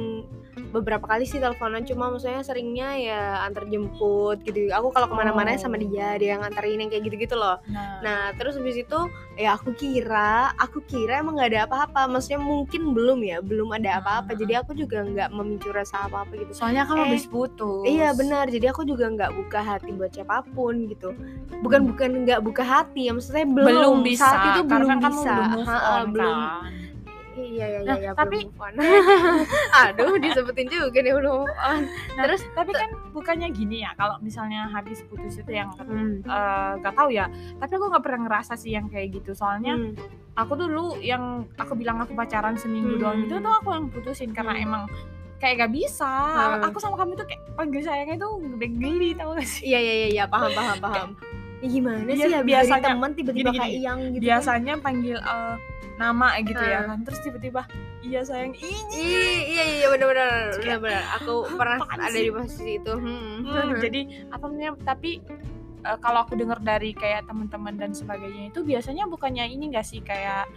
beberapa 0.71 1.03
kali 1.03 1.23
sih 1.23 1.39
teleponan 1.39 1.83
Cuma 1.83 2.11
maksudnya 2.11 2.41
seringnya 2.41 2.89
ya 2.95 3.21
antar 3.43 3.67
jemput 3.67 4.43
gitu. 4.43 4.71
Aku 4.71 4.91
kalau 4.91 5.07
ke 5.07 5.15
mana-mana 5.15 5.51
Oh. 5.51 5.59
sama 5.59 5.75
dia 5.75 6.15
Dia 6.15 6.35
yang 6.35 6.43
antarin 6.43 6.79
yang 6.79 6.89
kayak 6.89 7.03
gitu-gitu 7.05 7.35
loh. 7.35 7.59
Nah, 7.67 7.99
Nah 8.01 8.21
terus 8.35 8.55
habis 8.55 8.75
itu 8.75 8.99
ya 9.35 9.55
aku 9.55 9.71
kira 9.73 10.51
Aku 10.57 10.83
kira 10.83 11.19
emang 11.19 11.35
nggak 11.35 11.49
ada 11.55 11.61
apa-apa. 11.65 12.07
Maksudnya 12.07 12.39
mungkin 12.39 12.91
belum 12.91 13.19
ya 13.21 13.37
Belum 13.39 13.71
ada 13.71 13.99
apa-apa. 13.99 14.31
Ah. 14.31 14.37
Jadi 14.37 14.53
aku 14.55 14.71
juga 14.73 15.01
nggak 15.01 15.29
memicu 15.31 15.69
rasa 15.71 16.07
apa-apa 16.07 16.35
gitu. 16.35 16.51
Soalnya 16.51 16.83
kamu 16.83 16.99
Eh, 16.99 17.05
habis 17.07 17.25
putus. 17.25 17.83
Iya 17.83 18.09
benar, 18.13 18.45
jadi 18.47 18.71
aku 18.71 18.83
juga 18.83 19.07
nggak 19.07 19.31
buka 19.33 19.59
hati 19.59 19.89
buat 19.91 20.11
siapa 20.11 20.43
pun 20.51 20.87
gitu. 20.87 21.11
Bukan 21.61 21.87
bukan 21.93 22.09
nggak 22.25 22.41
buka 22.41 22.63
hati, 22.63 23.07
ya 23.07 23.13
maksudnya 23.13 23.45
belum, 23.45 23.67
belum 23.67 23.95
bisa 24.01 24.25
saat 24.25 24.45
itu 24.57 24.61
belum 24.65 24.87
kamu 24.97 25.01
bisa. 25.07 25.35
belum. 26.07 26.37
kan 26.37 26.80
iya 27.33 27.65
iya, 27.67 27.79
Nah, 27.81 27.95
iya, 27.95 28.11
tapi- 28.11 28.43
belum 28.43 28.51
move 28.51 28.61
on. 28.61 28.73
Aduh, 29.81 30.15
disebutin 30.17 30.67
juga 30.67 30.99
nih 30.99 31.13
belum 31.13 31.35
move 31.41 31.57
on. 31.57 31.81
Nah, 32.13 32.23
Terus- 32.25 32.47
tapi 32.51 32.71
kan 32.71 32.89
bukannya 33.11 33.47
gini 33.49 33.77
ya 33.79 33.91
kalau 33.93 34.19
misalnya 34.19 34.67
habis 34.67 35.03
putus 35.03 35.35
itu 35.35 35.49
yang 35.49 35.71
Hmm. 35.73 36.19
eh, 36.21 36.71
nggak 36.77 36.93
tahu 36.93 37.09
ya 37.09 37.27
tapi 37.57 37.71
aku 37.73 37.85
nggak 37.87 38.01
pernah 38.01 38.19
ngerasa 38.23 38.53
sih 38.53 38.71
yang 38.71 38.87
kayak 38.87 39.11
gitu 39.13 39.31
soalnya 39.31 39.73
Hmm. 39.73 39.95
aku 40.33 40.55
dulu 40.55 40.95
yang 40.97 41.21
aku 41.53 41.73
bilang 41.73 41.97
aku 41.97 42.11
pacaran 42.11 42.55
seminggu 42.55 42.95
Hmm. 42.95 43.01
doang 43.01 43.19
itu 43.21 43.35
tuh 43.37 43.53
aku 43.53 43.69
yang 43.69 43.87
putusin 43.87 44.31
karena 44.31 44.53
Hmm. 44.53 44.63
emang 44.63 44.83
kayak 45.37 45.57
gak 45.59 45.73
bisa 45.73 46.07
Hmm. 46.53 46.61
aku 46.63 46.77
sama 46.77 46.95
kamu 46.95 47.15
tuh 47.15 47.25
kayak 47.25 47.41
panggil 47.51 47.81
sayangnya 47.81 48.17
tuh 48.19 48.31
udah 48.37 48.69
geli 48.71 49.09
tau 49.11 49.33
gak 49.33 49.43
sih 49.43 49.67
Iya 49.67 49.79
iya 49.79 49.93
iya, 49.95 50.07
iya, 50.11 50.23
paham 50.25 50.51
paham 50.51 50.77
paham. 50.79 51.09
Ya, 51.59 51.67
gimana 51.67 52.01
Bias- 52.03 52.17
sih 52.19 52.29
dari 52.31 52.45
biasanya- 52.47 52.85
teman 52.87 53.11
tiba-tiba 53.11 53.49
kayak 53.51 53.69
iyang 53.71 53.99
gitu. 54.01 54.13
kan? 54.13 54.21
biasanya 54.23 54.73
panggil 54.79 55.17
eh, 55.17 55.55
nama 56.01 56.33
gitu 56.41 56.57
ya 56.57 56.81
Hmm. 56.81 56.89
kan 56.89 56.99
terus 57.03 57.19
tiba-tiba 57.21 57.61
iya 58.01 58.19
sayang 58.21 58.51
ih 58.53 58.73
Iya 58.89 59.21
iya 59.45 59.63
iya 59.71 59.85
benar-benar 59.87 60.57
benar-benar. 60.57 61.03
Aku 61.17 61.33
pernah 61.51 61.77
ada 61.79 62.09
di 62.09 62.27
posisi 62.27 62.71
itu. 62.75 62.93
Hmm. 62.93 63.45
Hmm, 63.45 63.77
jadi 63.77 64.01
apa 64.27 64.43
namanya 64.43 64.73
tapi 64.83 65.21
eh, 65.81 65.97
kalau 65.97 66.21
aku 66.21 66.33
dengar 66.33 66.57
dari 66.59 66.91
kayak 66.91 67.25
teman-teman 67.25 67.73
dan 67.75 67.91
sebagainya 67.91 68.49
itu 68.49 68.61
biasanya 68.61 69.05
bukannya 69.05 69.45
ini 69.47 69.69
enggak 69.69 69.85
sih 69.85 70.01
kayak 70.01 70.49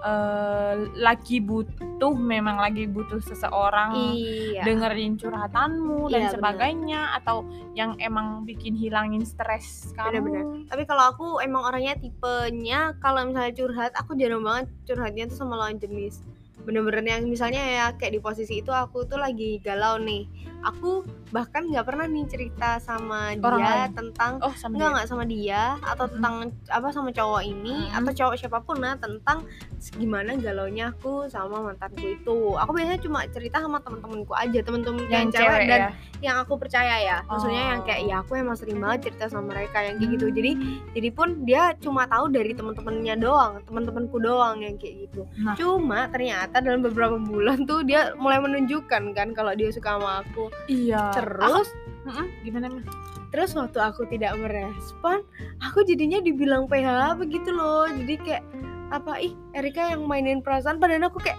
eh, 0.00 0.74
lagi 0.96 1.38
butuh 1.38 2.12
memang 2.12 2.56
lagi 2.56 2.88
butuh 2.88 3.20
seseorang 3.20 4.16
Iya. 4.16 4.64
dengerin 4.64 5.16
curhatanmu 5.16 6.08
dan 6.08 6.22
Iya, 6.26 6.32
sebagainya 6.32 7.00
atau 7.20 7.44
yang 7.72 7.94
emang 8.00 8.42
bikin 8.44 8.74
hilangin 8.74 9.22
stres 9.22 9.92
kamu 9.94 10.08
Benar-benar. 10.20 10.44
Tapi 10.68 10.82
kalau 10.84 11.04
aku 11.12 11.26
emang 11.40 11.62
orangnya 11.64 11.94
tipenya 11.96 12.96
kalau 12.98 13.24
misalnya 13.24 13.52
curhat, 13.52 13.92
aku 13.94 14.16
jarang 14.16 14.42
banget 14.42 14.66
curhatnya 14.84 15.28
tuh 15.28 15.36
sama 15.36 15.60
lawan 15.60 15.76
jenis. 15.76 16.24
Bener-bener 16.60 17.04
yang 17.04 17.24
misalnya 17.24 17.60
ya 17.64 17.86
kayak 17.96 18.12
di 18.12 18.20
posisi 18.20 18.60
itu 18.60 18.68
aku 18.68 19.08
tuh 19.08 19.16
lagi 19.16 19.60
galau 19.64 19.96
nih. 19.96 20.28
Aku 20.62 21.02
bahkan 21.30 21.64
nggak 21.64 21.82
pernah 21.82 22.04
nih 22.04 22.26
cerita 22.26 22.76
sama 22.78 23.32
Orang 23.36 23.60
dia 23.60 23.74
lain? 23.86 23.94
tentang 23.94 24.32
oh 24.40 24.52
sama 24.52 24.74
enggak 24.74 24.82
dia. 24.82 24.94
nggak 24.94 25.08
sama 25.08 25.24
dia 25.24 25.62
atau 25.80 26.04
Mm-mm. 26.04 26.14
tentang 26.16 26.34
apa 26.68 26.88
sama 26.90 27.10
cowok 27.10 27.42
ini 27.42 27.76
Mm-mm. 27.86 27.96
atau 27.96 28.12
cowok 28.12 28.34
siapa 28.36 28.58
pun 28.60 28.76
lah 28.76 28.94
tentang 28.96 29.46
gimana 29.92 30.34
galaunya 30.34 30.90
aku 30.90 31.24
sama 31.26 31.62
mantanku 31.62 32.04
itu. 32.04 32.38
Aku 32.54 32.70
biasanya 32.70 33.00
cuma 33.00 33.24
cerita 33.26 33.58
sama 33.58 33.78
temen-temenku 33.78 34.32
aja, 34.32 34.60
temen-temen 34.60 35.06
yang 35.06 35.22
yang 35.22 35.30
cewek 35.30 35.62
dan 35.64 35.80
ya 35.80 35.90
yang 36.20 36.36
aku 36.38 36.54
percaya 36.54 36.94
ya. 36.98 37.16
Maksudnya 37.24 37.62
yang 37.70 37.80
kayak 37.82 38.00
Oh. 38.00 38.06
ya 38.06 38.16
aku 38.18 38.32
emang 38.34 38.52
sering 38.54 38.76
banget 38.76 39.08
cerita 39.08 39.28
sama 39.28 39.50
mereka 39.50 39.80
yang 39.80 39.96
kayak 39.96 40.10
gitu. 40.14 40.26
Jadi 40.30 40.50
Hmm. 40.52 40.76
jadi 40.90 41.08
pun 41.10 41.28
dia 41.42 41.62
cuma 41.78 42.04
tahu 42.04 42.28
dari 42.28 42.52
teman-temannya 42.52 43.14
doang, 43.16 43.52
teman-temanku 43.64 44.16
doang 44.18 44.60
yang 44.60 44.76
kayak 44.76 45.06
gitu. 45.06 45.24
Nah. 45.38 45.54
Cuma 45.54 46.04
ternyata 46.06 46.58
dalam 46.58 46.80
beberapa 46.80 47.16
bulan 47.16 47.64
tuh 47.64 47.80
dia 47.80 48.12
mulai 48.14 48.36
menunjukkan 48.38 49.02
kan 49.10 49.28
kalau 49.30 49.52
dia 49.52 49.70
suka 49.70 49.94
sama 49.94 50.20
aku. 50.20 50.49
Iya 50.66 51.10
Terus 51.12 51.68
Mm-mm, 52.00 52.26
gimana 52.42 52.66
Mah? 52.68 52.84
terus 53.28 53.52
waktu 53.52 53.78
aku 53.78 54.08
tidak 54.08 54.34
merespon, 54.34 55.22
aku 55.60 55.84
jadinya 55.84 56.18
dibilang 56.18 56.66
PH 56.66 56.88
begitu 57.14 57.52
loh. 57.52 57.86
Jadi 57.86 58.14
kayak 58.18 58.42
apa 58.90 59.20
ih 59.20 59.30
Erika 59.52 59.86
yang 59.86 60.02
mainin 60.02 60.40
perasaan 60.40 60.76
padahal 60.76 61.06
aku 61.06 61.20
kayak 61.20 61.38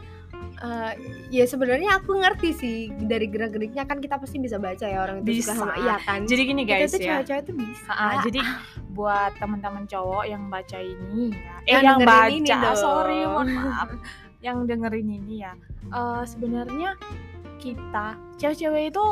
eh, 0.57 0.93
ya 1.29 1.43
sebenarnya 1.43 1.99
aku 1.99 2.15
ngerti 2.15 2.49
sih 2.53 2.77
dari 3.01 3.27
gerak-geriknya 3.27 3.83
kan 3.83 3.97
kita 3.97 4.15
pasti 4.15 4.37
bisa 4.37 4.55
baca 4.55 4.85
ya 4.85 5.01
orang 5.01 5.19
itu 5.21 5.43
suka 5.43 5.51
Bisa. 5.51 5.53
sama 5.57 5.73
iya 5.75 5.95
kan 5.99 6.23
jadi 6.23 6.41
gini 6.45 6.61
kita 6.63 6.77
guys 6.77 6.87
tuh 6.87 6.99
ya 7.01 7.05
cewek-cewek 7.19 7.43
tuh 7.43 7.55
bisa 7.57 7.91
Ah, 7.91 8.13
jadi 8.21 8.39
buat 8.87 9.31
teman-teman 9.35 9.83
cowok 9.83 10.23
yang 10.25 10.47
baca 10.47 10.77
ini 10.77 11.33
ya, 11.33 11.55
eh 11.59 11.71
Yang 11.73 11.83
yang, 11.83 11.97
dengerin 11.97 12.31
ini 12.31 12.47
baca, 12.47 12.59
dong. 12.63 12.77
sorry 12.77 13.19
mohon 13.25 13.47
maaf, 13.51 13.89
yang 14.39 14.57
dengerin 14.63 15.07
ini 15.11 15.33
ya, 15.41 15.53
eh, 15.89 16.23
sebenarnya 16.23 16.89
kita 17.61 18.05
cewek-cewek 18.35 18.89
itu 18.89 19.05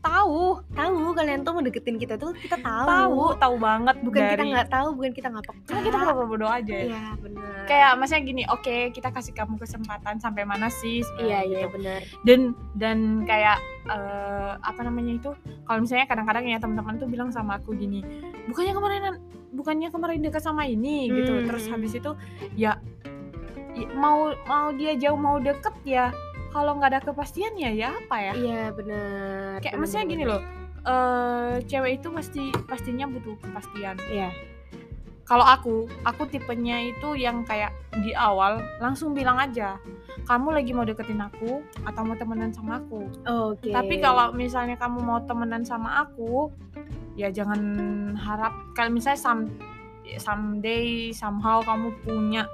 tahu, 0.00 0.64
tahu 0.72 1.12
kalian 1.12 1.44
tuh 1.44 1.52
mau 1.52 1.60
deketin 1.60 2.00
kita 2.00 2.16
tuh 2.16 2.32
kita 2.32 2.56
tahu, 2.56 2.88
tahu, 2.88 3.20
tahu 3.36 3.54
banget 3.60 4.00
bukan 4.00 4.16
kita 4.24 4.32
dari, 4.32 4.48
nggak 4.48 4.68
tahu 4.72 4.88
bukan 4.96 5.12
kita 5.12 5.28
nggak 5.28 5.44
peka 5.44 5.60
karena 5.68 5.80
kita 5.84 5.96
pura-pura 6.00 6.24
bodoh 6.24 6.48
aja 6.48 6.72
ya. 6.72 6.84
iya 6.88 7.04
benar 7.20 7.48
Kayak 7.68 7.90
maksudnya 8.00 8.22
gini, 8.24 8.42
oke 8.50 8.76
kita 8.90 9.08
kasih 9.12 9.30
kamu 9.30 9.54
kesempatan 9.60 10.16
sampai 10.18 10.42
mana 10.42 10.72
sih? 10.72 11.04
iya 11.20 11.44
iya 11.44 11.68
gitu. 11.68 11.76
benar 11.76 12.00
dan 12.24 12.40
dan 12.80 12.98
kayak 13.28 13.60
eh, 13.86 14.52
apa 14.56 14.80
namanya 14.80 15.12
itu 15.20 15.30
kalau 15.68 15.84
misalnya 15.84 16.08
kadang-kadang 16.08 16.48
ya 16.48 16.56
teman-teman 16.56 16.96
tuh 16.96 17.04
bilang 17.06 17.28
sama 17.28 17.60
aku 17.60 17.76
gini 17.76 18.00
bukannya 18.48 18.72
kemarin 18.72 19.02
bukannya 19.52 19.88
kemarin 19.92 20.24
dekat 20.24 20.40
sama 20.40 20.64
ini 20.64 21.12
gitu 21.12 21.30
Hmm. 21.30 21.44
terus 21.44 21.68
habis 21.68 21.92
itu 21.92 22.10
ya 22.56 22.80
mau 23.94 24.32
mau 24.48 24.72
dia 24.72 24.96
jauh 24.96 25.14
mau 25.14 25.36
deket 25.36 25.76
ya 25.84 26.08
kalau 26.50 26.76
nggak 26.78 26.90
ada 26.94 27.00
kepastian 27.02 27.54
ya 27.56 27.70
ya 27.70 27.94
apa 27.94 28.16
ya? 28.18 28.32
Iya 28.34 28.62
benar 28.74 29.62
kayak 29.62 29.76
maksudnya 29.78 30.06
gini 30.06 30.24
loh 30.26 30.42
eh 30.80 31.60
cewek 31.68 32.00
itu 32.00 32.08
pasti 32.08 32.42
pastinya 32.64 33.04
butuh 33.04 33.36
kepastian. 33.44 34.00
Iya. 34.08 34.32
Kalau 35.28 35.46
aku 35.46 35.86
aku 36.02 36.26
tipenya 36.26 36.90
itu 36.90 37.14
yang 37.14 37.46
kayak 37.46 37.70
di 38.02 38.10
awal 38.16 38.58
langsung 38.82 39.14
bilang 39.14 39.38
aja 39.38 39.78
kamu 40.26 40.54
lagi 40.54 40.70
mau 40.74 40.86
deketin 40.86 41.22
aku 41.22 41.62
atau 41.86 42.02
mau 42.02 42.14
temenan 42.14 42.50
sama 42.50 42.82
aku? 42.82 43.06
Oke. 43.26 43.70
Tapi 43.70 43.98
kalau 44.02 44.30
misalnya 44.30 44.78
kamu 44.78 44.98
mau 45.02 45.18
temenan 45.26 45.66
sama 45.66 46.06
aku, 46.06 46.50
ya 47.18 47.34
jangan 47.34 47.60
harap 48.14 48.54
kalau 48.78 48.94
misalnya 48.94 49.18
some 49.18 49.50
someday 50.18 51.14
somehow 51.14 51.62
kamu 51.62 51.94
punya 52.02 52.46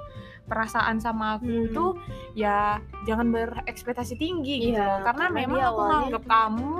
perasaan 0.47 0.97
sama 0.97 1.37
aku 1.37 1.45
Hmm. 1.45 1.67
itu 1.67 1.85
ya 2.33 2.57
jangan 3.03 3.27
berekspektasi 3.27 4.15
tinggi 4.15 4.71
gitu 4.71 4.79
Iya, 4.79 4.87
loh. 4.97 5.05
Karena 5.05 5.25
karena 5.27 5.37
memang 5.37 5.59
aku 5.61 5.81
nganggap 5.83 6.23
kamu 6.25 6.73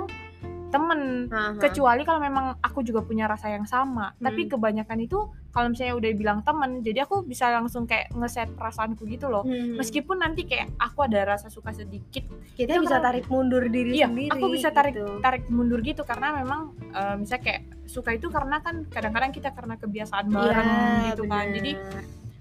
temen 0.68 1.00
Aha. 1.28 1.56
kecuali 1.58 2.04
kalau 2.04 2.20
memang 2.20 2.60
aku 2.60 2.84
juga 2.84 3.00
punya 3.00 3.24
rasa 3.24 3.48
yang 3.48 3.64
sama 3.64 4.12
tapi 4.18 4.44
Hmm. 4.44 4.50
kebanyakan 4.50 5.00
itu 5.00 5.16
kalau 5.48 5.72
misalnya 5.72 5.96
udah 5.96 6.10
bilang 6.12 6.38
temen 6.42 6.84
jadi 6.84 7.08
aku 7.08 7.24
bisa 7.24 7.48
langsung 7.50 7.88
kayak 7.88 8.12
ngeset 8.12 8.52
perasaanku 8.52 9.00
gitu 9.06 9.26
loh 9.26 9.48
Hmm. 9.48 9.80
meskipun 9.80 10.20
nanti 10.20 10.44
kayak 10.44 10.68
aku 10.76 11.08
ada 11.08 11.24
rasa 11.26 11.48
suka 11.48 11.72
sedikit 11.72 12.20
kita 12.52 12.68
itu 12.70 12.84
bisa 12.84 13.00
kalau- 13.00 13.06
tarik 13.08 13.24
mundur 13.26 13.64
diri 13.64 13.96
Iya, 13.96 14.12
sendiri 14.12 14.28
aku 14.30 14.46
bisa 14.50 14.68
tarik 14.68 14.92
gitu. 14.92 15.16
tarik 15.18 15.48
mundur 15.48 15.80
gitu 15.80 16.04
karena 16.04 16.36
memang 16.36 16.60
eh, 16.86 17.14
misalnya 17.16 17.42
kayak 17.42 17.62
suka 17.86 18.10
itu 18.12 18.28
karena 18.28 18.60
kan 18.60 18.84
kadang-kadang 18.86 19.32
kita 19.32 19.48
karena 19.50 19.74
kebiasaan 19.74 20.26
bareng 20.28 20.68
Iya, 20.68 21.08
gitu 21.10 21.22
kan. 21.24 21.46
Jadi 21.50 21.72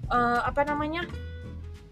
eh, 0.09 0.39
apa 0.41 0.61
namanya? 0.63 1.03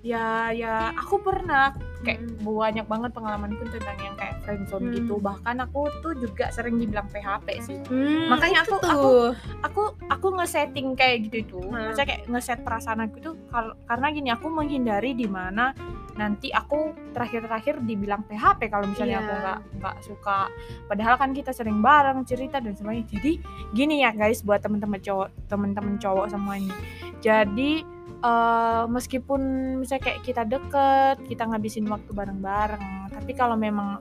Ya 0.05 0.53
ya 0.53 0.93
aku 0.93 1.17
pernah 1.17 1.73
kayak 2.05 2.21
Mm. 2.21 2.45
banyak 2.45 2.85
banget 2.85 3.09
pengalamanku 3.09 3.65
tentang 3.67 3.97
yang 3.97 4.13
kayak 4.13 4.37
friendzone 4.45 4.85
Hmm. 4.85 4.95
gitu. 4.95 5.17
Bahkan 5.17 5.55
aku 5.59 5.89
tuh 5.99 6.13
juga 6.13 6.53
sering 6.53 6.77
dibilang 6.77 7.09
PHP 7.09 7.47
sih. 7.59 7.81
Hmm, 7.81 8.29
Makanya 8.29 8.61
aku- 8.61 8.77
tuh. 8.77 9.33
Aku 9.65 9.81
aku 10.05 10.27
nge-setting 10.31 10.93
kayak 10.93 11.25
gitu 11.25 11.35
itu. 11.41 11.59
Hmm. 11.59 11.89
Maksudnya 11.89 12.05
kayak 12.07 12.23
nge-set 12.29 12.59
perasaan 12.61 13.01
aku 13.01 13.17
tuh 13.19 13.33
kar- 13.49 13.73
karena 13.83 14.07
gini 14.11 14.29
aku 14.29 14.45
menghindari 14.47 15.11
di 15.11 15.25
mana 15.25 15.73
nanti 16.13 16.47
aku 16.47 16.93
terakhir-terakhir 17.11 17.81
dibilang 17.81 18.21
PHP 18.23 18.69
kalau 18.69 18.85
misalnya 18.85 19.17
Iya. 19.17 19.21
aku 19.21 19.33
nggak 19.35 19.59
nggak 19.75 19.95
suka 20.01 20.39
padahal 20.85 21.15
kan 21.17 21.33
kita 21.33 21.51
sering 21.51 21.83
bareng 21.83 22.23
cerita 22.23 22.63
dan 22.63 22.71
sebagainya 22.71 23.11
jadi 23.11 23.31
gini 23.73 23.99
ya 23.99 24.13
guys 24.13 24.39
buat 24.39 24.63
teman-teman 24.63 24.95
cowok 24.97 25.27
teman-teman 25.45 25.99
cowok 25.99 26.31
semuanya 26.31 26.71
jadi 27.19 27.83
eh, 28.17 28.83
meskipun 28.87 29.41
misalnya 29.79 30.03
kayak 30.03 30.19
kita 30.21 30.43
deket 30.43 31.17
kita 31.25 31.43
ngabisin 31.45 31.85
waktu 31.85 32.11
bareng-bareng 32.11 32.83
tapi 33.09 33.31
kalau 33.31 33.55
memang 33.55 33.99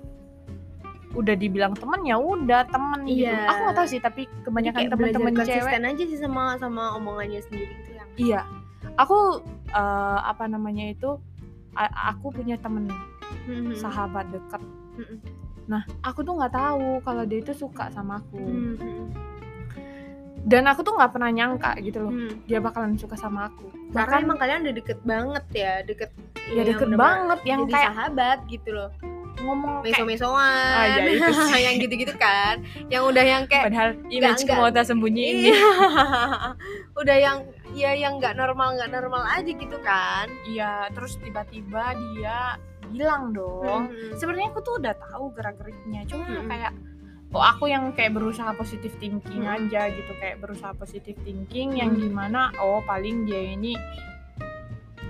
udah 1.14 1.32
dibilang 1.32 1.72
temen 1.72 2.02
ya 2.02 2.18
udah 2.18 2.66
temen 2.66 3.06
gitu 3.06 3.30
Iya. 3.30 3.46
aku 3.46 3.60
nggak 3.62 3.76
tahu 3.78 3.86
sih 3.86 4.00
tapi 4.02 4.22
kebanyakan 4.42 4.90
teman-teman 4.90 5.32
cewek 5.38 5.78
aja 5.78 6.04
sih 6.04 6.18
sama 6.18 6.58
sama 6.58 6.98
omongannya 6.98 7.38
sendiri 7.40 7.70
itu 7.70 7.90
yang 7.94 8.08
Iya, 8.14 8.40
aku 8.94 9.42
eh, 9.70 10.18
apa 10.22 10.46
namanya 10.46 10.86
itu, 10.86 11.18
aku 11.74 12.30
punya 12.30 12.54
temen 12.58 12.86
Hmm. 13.44 13.74
sahabat 13.74 14.30
dekat. 14.30 14.62
Mm-mm. 14.94 15.18
Nah, 15.66 15.82
aku 16.00 16.22
tuh 16.22 16.32
nggak 16.32 16.54
tahu 16.54 17.02
kalau 17.02 17.26
dia 17.26 17.42
itu 17.42 17.52
suka 17.52 17.90
sama 17.90 18.16
aku. 18.16 18.38
Hmm. 18.40 19.10
Dan 20.44 20.62
aku 20.64 20.80
tuh 20.80 20.92
nggak 20.92 21.08
pernah 21.10 21.30
nyangka 21.30 21.72
gitu 21.80 21.98
loh, 22.00 22.12
Hmm. 22.12 22.36
dia 22.44 22.60
bakalan 22.60 22.94
suka 22.94 23.16
sama 23.16 23.48
aku. 23.48 23.64
Karena 23.90 23.96
Bahkan 23.96 24.18
emang 24.22 24.36
kalian 24.36 24.60
udah 24.60 24.74
deket 24.74 24.98
banget 25.02 25.44
ya, 25.50 25.72
deket 25.80 26.10
ya 26.46 26.52
yang 26.54 26.66
deket 26.68 26.88
banget, 26.94 27.38
yang 27.42 27.60
jadi 27.64 27.72
kayak 27.72 27.90
sahabat 27.90 28.38
gitu 28.46 28.70
loh. 28.70 28.90
ngomong 29.34 29.84
Meso-mesoan. 29.84 30.40
Ah, 30.72 30.84
ya, 30.88 31.04
itu 31.04 31.28
sih. 31.52 31.60
yang 31.60 31.76
gitu-gitu 31.76 32.14
kan. 32.16 32.64
Yang 32.88 33.02
udah 33.04 33.24
yang 33.26 33.42
kayak 33.44 33.64
padahal 33.68 33.90
image 34.08 34.40
enggak. 34.40 34.56
mau 34.56 34.68
tak 34.70 34.84
sembunyiin. 34.86 35.36
Iya. 35.44 35.58
udah 37.00 37.16
yang 37.18 37.38
ya 37.72 37.92
yang 37.92 38.16
nggak 38.16 38.34
normal 38.34 38.72
nggak 38.72 38.88
normal 38.88 39.20
aja 39.26 39.50
gitu 39.50 39.76
kan. 39.80 40.32
Iya, 40.44 40.88
terus 40.92 41.20
tiba-tiba 41.20 41.92
dia 41.92 42.56
bilang 42.88 43.32
dong. 43.32 43.90
Hmm. 43.90 44.16
Sebenarnya 44.16 44.48
aku 44.48 44.60
tuh 44.60 44.74
udah 44.78 44.94
tahu 44.94 45.24
gerak-geriknya, 45.32 46.00
cuma 46.06 46.24
Mm-mm. 46.24 46.48
kayak 46.48 46.72
oh 47.34 47.42
aku 47.42 47.66
yang 47.66 47.90
kayak 47.90 48.14
berusaha 48.14 48.54
positif 48.54 48.94
thinking 48.96 49.42
Mm-mm. 49.42 49.54
aja 49.60 49.90
gitu 49.90 50.12
kayak 50.16 50.38
berusaha 50.38 50.70
positif 50.72 51.18
thinking 51.20 51.76
yang 51.76 51.92
Mm. 51.92 52.00
gimana 52.00 52.40
oh 52.58 52.78
paling 52.80 53.24
dia 53.24 53.42
ini 53.50 53.74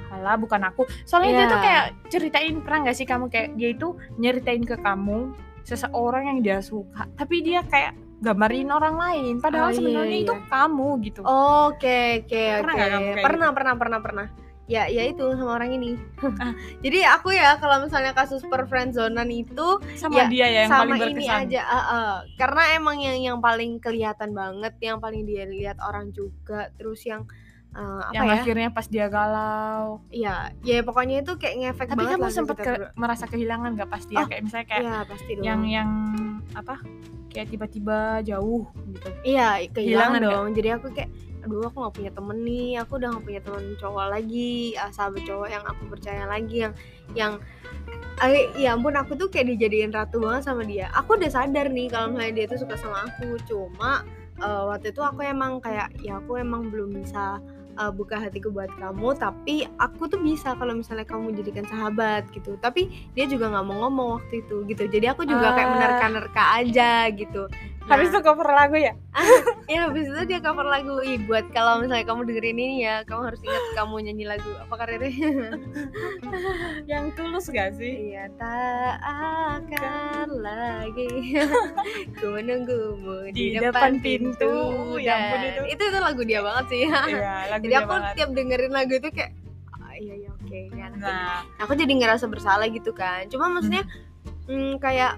halah 0.08 0.34
bukan 0.34 0.62
aku 0.62 0.82
soalnya 1.02 1.30
dia 1.32 1.40
Iya. 1.40 1.50
tuh 1.50 1.60
kayak 1.60 1.84
ceritain 2.08 2.54
pernah 2.58 2.78
nggak 2.82 2.96
sih 2.96 3.04
kamu 3.04 3.24
kayak 3.28 3.48
dia 3.54 3.68
itu 3.70 3.88
nyeritain 4.16 4.62
ke 4.62 4.76
kamu 4.76 5.34
seseorang 5.62 6.24
yang 6.26 6.38
dia 6.40 6.58
suka 6.60 7.08
tapi 7.14 7.40
dia 7.40 7.60
kayak 7.62 7.92
gambarin 8.20 8.70
orang 8.70 8.94
lain 8.94 9.34
padahal 9.36 9.68
Oh, 9.68 9.70
iya, 9.70 9.76
sebenarnya 9.76 10.18
itu 10.22 10.34
iya. 10.34 10.46
kamu 10.46 10.88
gitu 11.02 11.20
Oke 11.24 11.98
oke 12.22 12.44
Pernah 12.56 12.72
oke. 12.72 12.78
nggak 12.78 12.90
kamu 12.90 13.04
kayak 13.10 13.24
Pernah 13.26 13.48
pernah 13.50 13.74
pernah 13.74 14.00
pernah. 14.00 14.26
Ya 14.64 14.88
ya 14.88 15.04
itu 15.04 15.20
sama 15.34 15.54
orang 15.54 15.72
ini. 15.72 15.92
Ah. 16.34 16.56
Jadi 16.80 17.04
aku 17.04 17.30
ya 17.30 17.60
kalau 17.60 17.84
misalnya 17.84 18.10
kasus 18.10 18.40
per 18.42 18.64
friendzonan 18.64 19.28
itu 19.28 19.76
sama 19.94 20.24
Ya, 20.24 20.26
dia 20.26 20.46
ya 20.46 20.60
yang 20.62 20.70
sama 20.72 20.82
paling 20.90 21.14
ini 21.14 21.24
berkesan. 21.24 21.40
aja 21.46 21.60
ah, 21.62 21.76
ah. 21.76 22.12
karena 22.34 22.62
emang 22.74 22.96
yang 22.96 23.18
yang 23.22 23.38
paling 23.38 23.76
kelihatan 23.76 24.32
banget 24.32 24.72
yang 24.80 24.98
paling 24.98 25.22
dia 25.22 25.44
lihat 25.44 25.76
orang 25.78 26.08
juga 26.10 26.72
terus 26.74 27.04
yang 27.04 27.28
eh, 27.70 27.80
apa 28.02 28.14
yang 28.14 28.26
ya? 28.26 28.34
akhirnya 28.40 28.68
pas 28.70 28.86
dia 28.86 29.06
galau. 29.06 30.00
Ya 30.08 30.48
ya 30.60 30.80
pokoknya 30.80 31.20
itu 31.20 31.36
kayak 31.36 31.54
ngefek 31.60 31.86
tapi 31.90 31.98
banget 32.00 32.16
kamu 32.16 32.24
ke 32.24 32.32
sempat 32.32 32.56
ke- 32.58 32.90
merasa 32.94 33.24
kehilangan 33.26 33.70
gak 33.74 33.90
pas 33.90 34.02
dia? 34.02 34.16
Oh, 34.16 34.26
kayak 34.26 34.42
misalnya 34.42 34.66
kayak 34.66 34.82
ya 34.82 34.96
pasti 35.04 35.30
dong. 35.34 35.44
yang 35.44 35.60
yang 35.66 35.90
apa? 36.52 36.80
Kayak 37.28 37.48
tiba-tiba 37.50 37.98
jauh 38.22 38.64
gitu. 38.88 39.08
Iya 39.24 39.48
kehilangan 39.68 40.20
dong. 40.20 40.46
Jadi 40.52 40.68
aku 40.72 40.86
kayak 40.88 41.10
aduh 41.44 41.68
aku 41.68 41.76
nggak 41.76 41.94
punya 41.94 42.10
temen 42.10 42.38
nih 42.40 42.70
aku 42.80 42.92
udah 42.96 43.08
nggak 43.12 43.24
punya 43.24 43.40
temen 43.44 43.64
cowok 43.76 44.06
lagi 44.10 44.52
ah, 44.74 44.88
sahabat 44.88 45.22
cowok 45.28 45.48
yang 45.52 45.64
aku 45.68 45.82
percaya 45.92 46.24
lagi 46.24 46.56
yang 46.64 46.72
yang 47.12 47.32
eh, 48.24 48.48
ya 48.56 48.72
ampun 48.72 48.96
aku 48.96 49.12
tuh 49.14 49.28
kayak 49.28 49.52
dijadiin 49.52 49.92
ratu 49.92 50.22
banget 50.22 50.46
sama 50.46 50.62
dia. 50.62 50.86
Aku 50.94 51.18
udah 51.18 51.28
sadar 51.28 51.66
nih 51.68 51.90
kalau 51.90 52.14
misalnya 52.14 52.32
dia 52.32 52.46
tuh 52.46 52.62
suka 52.62 52.78
sama 52.78 53.10
aku 53.10 53.36
cuma 53.44 54.06
eh, 54.40 54.62
waktu 54.70 54.94
itu 54.94 55.02
aku 55.02 55.20
emang 55.20 55.60
kayak 55.60 55.92
ya 56.00 56.22
aku 56.22 56.38
emang 56.38 56.70
belum 56.70 56.94
bisa 56.94 57.42
eh, 57.74 57.90
buka 57.90 58.16
hatiku 58.16 58.54
buat 58.54 58.70
kamu 58.78 59.18
tapi 59.18 59.66
aku 59.76 60.06
tuh 60.06 60.22
bisa 60.22 60.54
kalau 60.54 60.78
misalnya 60.78 61.02
kamu 61.04 61.34
jadikan 61.34 61.66
sahabat 61.66 62.24
gitu. 62.30 62.54
Tapi 62.56 62.86
dia 63.12 63.26
juga 63.26 63.50
nggak 63.50 63.66
mau 63.66 63.84
ngomong 63.84 64.08
waktu 64.22 64.46
itu 64.46 64.62
gitu 64.64 64.86
jadi 64.88 65.12
aku 65.12 65.26
juga 65.26 65.52
kayak 65.52 65.68
Ah. 65.68 65.72
menerka-nerka 65.74 66.44
aja 66.62 66.90
gitu 67.12 67.42
habis 67.84 68.08
itu 68.08 68.20
cover 68.20 68.48
lagu 68.48 68.76
ya? 68.76 68.94
Ya 69.64 69.88
habis 69.88 70.04
itu 70.04 70.22
dia 70.28 70.40
cover 70.40 70.64
lagu 70.64 71.00
Ih, 71.00 71.16
buat 71.24 71.48
kalau 71.48 71.80
misalnya 71.80 72.04
kamu 72.04 72.28
dengerin 72.28 72.52
ini 72.54 72.76
ya 72.84 73.00
kamu 73.02 73.32
harus 73.32 73.40
ingat 73.40 73.64
kamu 73.72 73.94
nyanyi 74.04 74.24
lagu 74.28 74.50
apa 74.60 74.74
karirnya? 74.76 75.56
Yang 76.90 77.04
tulus 77.16 77.48
gak 77.48 77.72
sih? 77.74 78.12
Iya 78.12 78.28
tak 78.36 79.00
akan 79.00 80.28
lagi. 80.44 81.08
Ku 82.20 82.26
menunggumu 82.30 83.32
di, 83.32 83.56
Di 83.56 83.56
depan, 83.56 83.96
depan 83.96 84.04
pintu, 84.04 84.36
pintu. 84.36 85.00
Ya 85.00 85.16
ampun, 85.16 85.38
dan- 85.40 85.48
itu. 85.48 85.62
itu 85.72 85.82
itu 85.88 85.98
lagu 85.98 86.22
dia 86.22 86.40
banget 86.44 86.64
sih. 86.68 86.80
Iya 86.84 87.34
lagu 87.48 87.62
jadi 87.64 87.74
aku 87.80 87.88
banget. 87.88 88.12
tiap 88.16 88.30
dengerin 88.36 88.72
lagu 88.72 88.92
itu 88.92 89.08
kayak 89.08 89.32
ah, 89.80 89.94
iya 89.96 90.14
iya 90.18 90.30
oke 90.30 90.60
kan 90.76 90.90
nah. 91.00 91.40
Aku 91.64 91.72
jadi 91.72 91.92
ngerasa 91.92 92.28
bersalah 92.28 92.68
gitu 92.68 92.92
kan. 92.92 93.32
Cuma 93.32 93.48
maksudnya 93.48 93.88
hmm, 94.44 94.76
kayak 94.76 95.16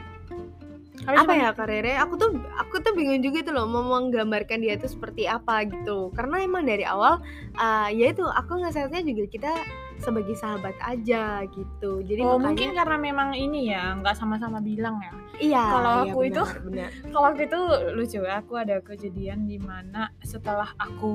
apa 1.04 1.28
itu- 1.28 1.42
ya 1.44 1.50
karirnya 1.52 1.96
aku 2.02 2.14
tuh 2.16 2.30
aku 2.56 2.80
tuh 2.80 2.92
bingung 2.96 3.20
juga 3.20 3.44
tuh 3.44 3.52
loh 3.52 3.68
mau 3.68 3.84
menggambarkan 3.84 4.64
dia 4.64 4.80
tuh 4.80 4.88
seperti 4.88 5.28
apa 5.28 5.68
gitu. 5.68 6.10
Karena 6.16 6.40
emang 6.40 6.64
dari 6.64 6.88
awal 6.88 7.20
uh, 7.60 7.88
ya 7.92 8.10
itu 8.10 8.24
aku 8.24 8.64
ngesetnya 8.64 9.04
juga 9.04 9.24
kita 9.28 9.52
sebagai 9.98 10.34
sahabat 10.34 10.76
aja 10.78 11.40
gitu 11.46 12.00
jadi 12.00 12.20
oh 12.20 12.36
makanya 12.36 12.44
mungkin 12.46 12.68
karena 12.72 12.96
memang 12.98 13.28
ini 13.32 13.60
ya 13.68 13.96
nggak 13.96 14.12
sama-sama 14.12 14.58
bilang 14.58 15.00
ya 15.00 15.12
iya 15.36 15.64
kalau 15.66 15.92
iya, 16.02 16.12
aku 16.12 16.18
itu- 16.24 16.48
benar, 16.62 16.64
benar. 16.64 16.88
kalau 17.12 17.22
waktu 17.24 17.42
itu 17.44 17.60
lucu 17.92 18.18
ya 18.20 18.34
aku 18.38 18.52
ada 18.54 18.76
kejadian 18.80 19.44
di 19.44 19.56
mana 19.56 20.02
setelah 20.20 20.68
aku 20.76 21.12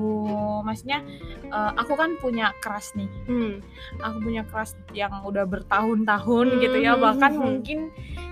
maksudnya 0.62 1.02
eh, 1.44 1.72
aku 1.74 1.92
kan 1.94 2.14
punya 2.18 2.50
crush 2.58 2.94
nih 2.94 3.10
Hmm. 3.22 3.62
aku 3.98 4.18
punya 4.20 4.42
crush 4.44 4.72
yang 4.92 5.12
udah 5.22 5.44
bertahun-tahun 5.44 6.46
gitu 6.58 6.78
ya 6.78 6.94
Hmm. 6.94 7.02
bahkan 7.02 7.32
mungkin 7.34 7.78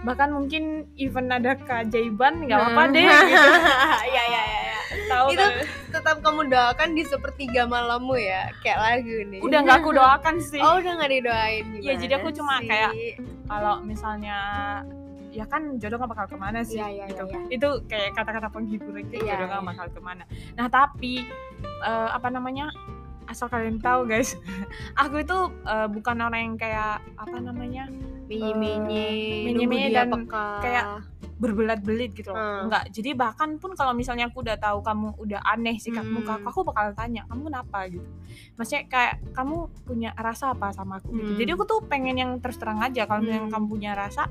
bahkan 0.01 0.31
mungkin 0.31 0.65
even 0.95 1.29
ada 1.29 1.55
keajaiban 1.55 2.45
nggak 2.45 2.59
apa-apa 2.59 2.83
deh 2.91 3.05
gitu. 3.05 3.51
Iya 4.11 4.23
iya 4.23 4.23
iya. 4.27 4.43
ya. 4.43 4.60
Tahu 5.07 5.27
Itu 5.31 5.39
kan? 5.39 5.53
Tetap 5.91 6.17
kamu 6.21 6.41
doakan 6.47 6.89
di 6.93 7.03
sepertiga 7.05 7.63
malammu 7.65 8.15
ya, 8.15 8.51
kayak 8.61 8.79
lagu 8.79 9.17
nih. 9.27 9.41
udah 9.41 9.59
nggak 9.61 9.79
aku 9.79 9.91
doakan 9.93 10.37
sih 10.39 10.59
Oh 10.59 10.79
udah 10.79 10.93
nggak 10.97 11.11
didoain 11.13 11.65
gimana? 11.69 11.83
Iya, 11.83 11.95
jadi 11.97 12.13
aku 12.17 12.29
cuma 12.33 12.55
sih? 12.59 12.69
kayak, 12.69 12.93
kalau 13.45 13.75
misalnya 13.81 14.39
ya 15.31 15.47
kan 15.47 15.79
jodoh 15.79 15.95
gak 15.97 16.11
bakal 16.11 16.27
ke 16.27 16.35
mana 16.35 16.59
sih 16.61 16.75
Iya, 16.75 16.91
iya, 16.91 17.05
gitu 17.07 17.23
iya, 17.25 17.39
itu 17.49 17.69
kayak 17.87 18.19
kata-kata 18.19 18.51
penghibur 18.51 18.99
itu 18.99 19.15
Iya, 19.17 19.39
jodoh 19.39 19.47
gak 19.49 19.63
iya. 19.63 19.69
bakal 19.71 19.87
ke 19.89 20.01
mana 20.03 20.23
nah 20.55 20.67
tapi 20.67 21.23
eh, 21.81 22.09
apa 22.11 22.29
namanya 22.29 22.67
asal 23.27 23.47
kalian 23.47 23.79
tahu 23.79 24.11
guys 24.11 24.35
aku 24.99 25.23
itu 25.23 25.39
eh, 25.65 25.87
bukan 25.87 26.19
orang 26.19 26.41
yang 26.45 26.57
kayak 26.59 26.99
apa 27.15 27.37
namanya 27.39 27.87
nunggu 27.87 28.27
minyi-minyi 28.27 29.87
dia 29.87 30.03
dan 30.03 30.11
peka. 30.13 30.47
kayak 30.59 30.85
berbelat-belit 31.41 32.13
gitu 32.13 32.31
loh 32.31 32.39
Hmm. 32.39 32.69
enggak 32.69 32.93
jadi 32.93 33.11
bahkan 33.13 33.57
pun 33.57 33.73
kalau 33.73 33.91
misalnya 33.91 34.29
aku 34.29 34.45
udah 34.45 34.55
tahu 34.55 34.79
kamu 34.81 35.17
udah 35.17 35.41
aneh 35.43 35.75
sikapmu 35.75 36.21
ke 36.21 36.29
Hmm. 36.29 36.45
aku 36.45 36.47
aku 36.47 36.61
bakal 36.69 36.93
tanya 36.93 37.25
kamu 37.27 37.49
kenapa 37.49 37.79
gitu 37.89 38.05
maksudnya 38.55 38.83
kayak 38.87 39.15
kamu 39.33 39.57
punya 39.83 40.11
rasa 40.15 40.53
apa 40.53 40.69
sama 40.71 41.01
aku 41.01 41.11
gitu 41.15 41.33
Hmm. 41.33 41.41
jadi 41.41 41.51
aku 41.53 41.65
tuh 41.65 41.81
pengen 41.83 42.15
yang 42.15 42.31
terus 42.39 42.61
terang 42.61 42.79
aja 42.79 43.09
kalau 43.09 43.25
Hmm. 43.25 43.49
kamu 43.49 43.67
punya 43.67 43.97
rasa 43.97 44.29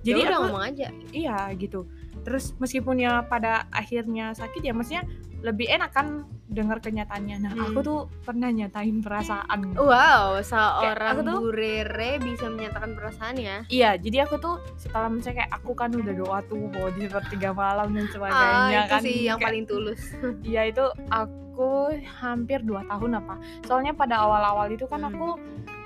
jadi 0.00 0.12
jadi 0.12 0.20
udah 0.22 0.36
aku 0.36 0.44
ngomong 0.46 0.64
aja. 0.68 0.86
iya 1.10 1.36
gitu 1.56 1.88
terus 2.20 2.52
meskipun 2.56 3.00
ya 3.00 3.24
pada 3.24 3.64
akhirnya 3.72 4.36
sakit 4.36 4.60
ya 4.60 4.76
maksudnya 4.76 5.08
lebih 5.40 5.66
enak 5.66 5.90
kan 5.90 6.06
dengar 6.46 6.78
kenyataannya 6.78 7.36
nah 7.38 7.52
Hmm. 7.52 7.66
aku 7.66 7.78
tuh 7.80 8.00
pernah 8.20 8.48
nyatain 8.48 8.98
perasaan 8.98 9.72
Wow, 9.72 10.42
seorang 10.42 11.14
aku 11.14 11.20
tuh- 11.22 11.40
Bu 11.40 11.50
Rere 11.50 12.18
bisa 12.18 12.46
menyatakan 12.46 12.92
perasaan 12.92 13.34
ya. 13.34 13.56
Iya, 13.66 13.94
jadi 13.96 14.24
aku 14.24 14.36
tuh 14.36 14.58
setelah 14.74 15.08
misalnya 15.08 15.36
kayak 15.40 15.52
aku 15.54 15.72
kan 15.72 15.90
udah 15.90 16.10
doa 16.12 16.38
tuh 16.42 16.58
mau 16.58 16.90
di 16.90 17.04
sepertiga 17.04 17.50
malam 17.52 17.88
dan 17.90 18.02
Ah, 18.02 18.10
sebagainya 18.10 18.78
itu 18.78 18.90
kan. 18.90 19.00
sih 19.00 19.16
yang 19.22 19.36
Kayak- 19.36 19.46
paling 19.46 19.64
tulus. 19.64 20.00
Iya 20.42 20.62
itu 20.66 20.84
aku 21.08 21.70
hampir 22.18 22.60
dua 22.60 22.82
tahun 22.84 23.12
apa. 23.16 23.34
Soalnya 23.62 23.92
pada 23.92 24.18
awal-awal 24.18 24.68
itu 24.68 24.84
kan 24.84 25.00
Hmm. 25.00 25.10
aku 25.10 25.28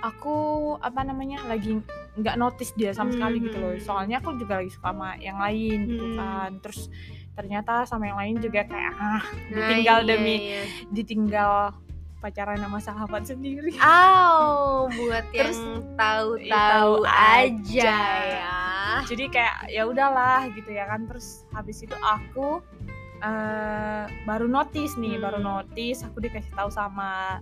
aku 0.03 0.37
apa 0.79 1.01
namanya 1.03 1.41
lagi 1.45 1.81
nggak 2.15 2.37
notice 2.37 2.73
dia 2.73 2.91
sama 2.91 3.11
sekali 3.11 3.39
gitu 3.41 3.57
loh. 3.57 3.73
Hmm. 3.73 3.83
Soalnya 3.83 4.17
aku 4.19 4.33
juga 4.35 4.59
lagi 4.59 4.71
suka 4.71 4.91
sama 4.91 5.15
yang 5.19 5.37
lain 5.37 5.79
gitu 5.89 6.07
Hmm. 6.07 6.17
kan. 6.17 6.51
Terus 6.61 6.89
ternyata 7.35 7.83
sama 7.83 8.07
yang 8.07 8.17
lain 8.17 8.37
juga 8.39 8.63
kayak 8.63 8.95
ah 8.95 9.23
Nah, 9.51 9.59
ditinggal 9.61 9.99
iya, 10.01 10.09
demi 10.09 10.37
iya. 10.49 10.63
ditinggal 10.89 11.53
pacaran 12.19 12.57
sama 12.57 12.79
sahabat 12.79 13.23
sendiri. 13.25 13.77
Aw, 13.77 14.89
buat 14.97 15.25
Terus, 15.29 15.59
yang 15.59 15.77
iya, 15.77 15.93
tahu-tahu 15.95 16.49
tahu 16.49 16.95
aja 17.05 17.45
aja. 17.45 17.99
ya. 18.25 18.59
jadi 19.05 19.25
kayak 19.29 19.57
ya 19.69 19.83
udahlah 19.85 20.49
gitu 20.51 20.71
ya 20.71 20.87
kan 20.87 21.05
terus 21.05 21.45
habis 21.51 21.79
itu 21.79 21.93
aku 21.97 22.65
eh, 23.21 24.05
baru 24.23 24.47
notice 24.47 24.97
nih 24.97 25.17
baru 25.17 25.37
Hmm. 25.37 25.47
notice 25.67 26.01
aku 26.03 26.21
dikasih 26.21 26.53
tahu 26.53 26.71
sama 26.71 27.41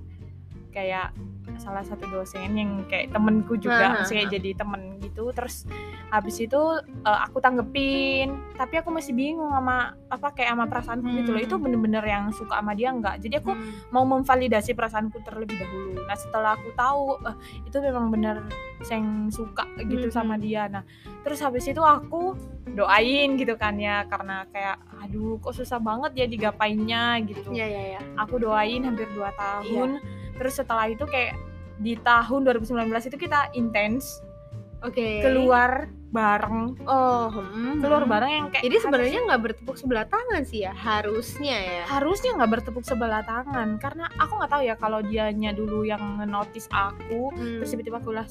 kayak 0.73 1.13
salah 1.55 1.85
satu 1.85 2.09
dosen 2.09 2.57
yang 2.57 2.83
kayak 2.87 3.13
temenku 3.13 3.55
juga 3.55 3.77
Hahaha. 3.85 3.95
maksudnya 4.01 4.27
jadi 4.27 4.51
temen 4.57 4.99
gitu 4.99 5.31
terus 5.31 5.69
habis 6.09 6.35
itu 6.37 6.59
eh, 6.83 7.19
aku 7.23 7.39
tanggepin 7.39 8.29
tapi 8.53 8.77
aku 8.77 8.89
masih 8.89 9.13
bingung 9.13 9.49
sama 9.49 9.93
apa 10.09 10.33
kayak 10.33 10.51
sama 10.51 10.65
perasaanku 10.67 11.07
gitu 11.13 11.31
loh 11.31 11.39
Hmm. 11.39 11.47
itu 11.47 11.57
bener-bener 11.59 12.05
yang 12.05 12.25
suka 12.31 12.57
sama 12.57 12.73
dia 12.73 12.89
enggak 12.89 13.21
jadi 13.21 13.39
aku 13.39 13.53
Hmm. 13.53 13.69
mau 13.91 14.03
memvalidasi 14.03 14.73
perasaanku 14.73 15.21
terlebih 15.21 15.55
dahulu. 15.57 16.01
Nah 16.01 16.17
setelah 16.17 16.57
aku 16.57 16.69
tahu 16.73 17.21
eh, 17.23 17.37
itu 17.63 17.77
memang 17.79 18.09
benar 18.09 18.37
yang 18.83 19.07
suka 19.29 19.63
gitu 19.79 20.09
Mhm. 20.09 20.15
sama 20.15 20.35
dia. 20.37 20.67
Nah 20.67 20.83
terus 21.23 21.39
habis 21.39 21.63
itu 21.65 21.79
aku 21.79 22.35
doain 22.67 23.37
gitu 23.37 23.55
kan 23.55 23.77
ya 23.77 24.03
karena 24.05 24.49
kayak 24.49 24.81
aduh 24.99 25.37
kok 25.39 25.53
susah 25.53 25.79
banget 25.79 26.13
ya 26.17 26.27
digapainnya 26.27 27.21
gitu. 27.23 27.51
Iya, 27.51 27.67
iya, 27.69 27.83
iya. 27.89 28.01
Aku 28.17 28.39
doain 28.39 28.81
hampir 28.81 29.07
2 29.13 29.31
tahun. 29.33 30.01
Terus 30.42 30.55
setelah 30.57 30.90
itu 30.90 31.07
kayak 31.07 31.38
di 31.78 31.94
tahun 31.96 32.42
2019 32.44 32.74
itu 33.07 33.16
kita 33.16 33.55
intens 33.55 34.18
Oke. 34.81 35.22
keluar 35.22 35.87
bareng, 36.12 36.76
Oh, 36.85 37.33
hmm, 37.33 37.81
keluar 37.81 38.05
hmm. 38.05 38.12
bareng 38.12 38.31
yang 38.31 38.46
kayak 38.52 38.68
Jadi 38.68 38.76
sebenarnya 38.78 39.20
nggak 39.24 39.40
bertepuk 39.40 39.81
sebelah 39.81 40.05
tangan 40.05 40.44
sih 40.44 40.61
ya, 40.61 40.76
harusnya 40.76 41.57
ya. 41.57 41.85
harusnya 41.88 42.37
nggak 42.37 42.50
bertepuk 42.52 42.85
sebelah 42.85 43.24
tangan 43.24 43.81
karena 43.81 44.12
aku 44.20 44.33
nggak 44.37 44.50
tahu 44.50 44.62
ya 44.62 44.74
kalau 44.76 45.00
dianya 45.00 45.57
dulu 45.57 45.88
yang 45.88 46.02
notice 46.26 46.68
aku 46.68 47.33
Hmm. 47.33 47.64
terus 47.64 47.72
tiba-tiba 47.72 47.96
aku 47.96 48.12
lah 48.12 48.26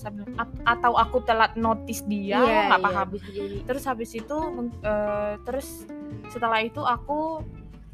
atau 0.64 0.92
aku 0.94 1.26
telat 1.26 1.58
notice 1.58 2.06
dia 2.06 2.38
Iya, 2.38 2.70
nggak 2.70 2.80
iya, 2.80 2.86
paham 2.86 3.08
bisa 3.10 3.30
jadi. 3.34 3.58
terus 3.66 3.84
habis 3.88 4.12
itu 4.14 4.38
eh, 4.84 5.34
terus 5.42 5.68
setelah 6.30 6.60
itu 6.62 6.86
aku 6.86 7.42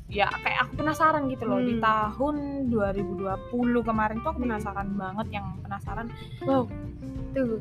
ya 0.08 0.32
kayak 0.34 0.60
aku 0.64 0.74
penasaran 0.78 1.28
gitu 1.28 1.44
loh 1.44 1.60
di 1.60 1.76
Hmm. 1.76 1.84
tahun 1.84 2.36
2020 2.68 3.28
kemarin 3.82 4.18
tuh 4.18 4.30
aku 4.30 4.40
penasaran 4.42 4.90
banget 4.94 5.28
yang 5.34 5.46
penasaran 5.60 6.08
Wow. 6.42 6.72
Tuh, 7.30 7.60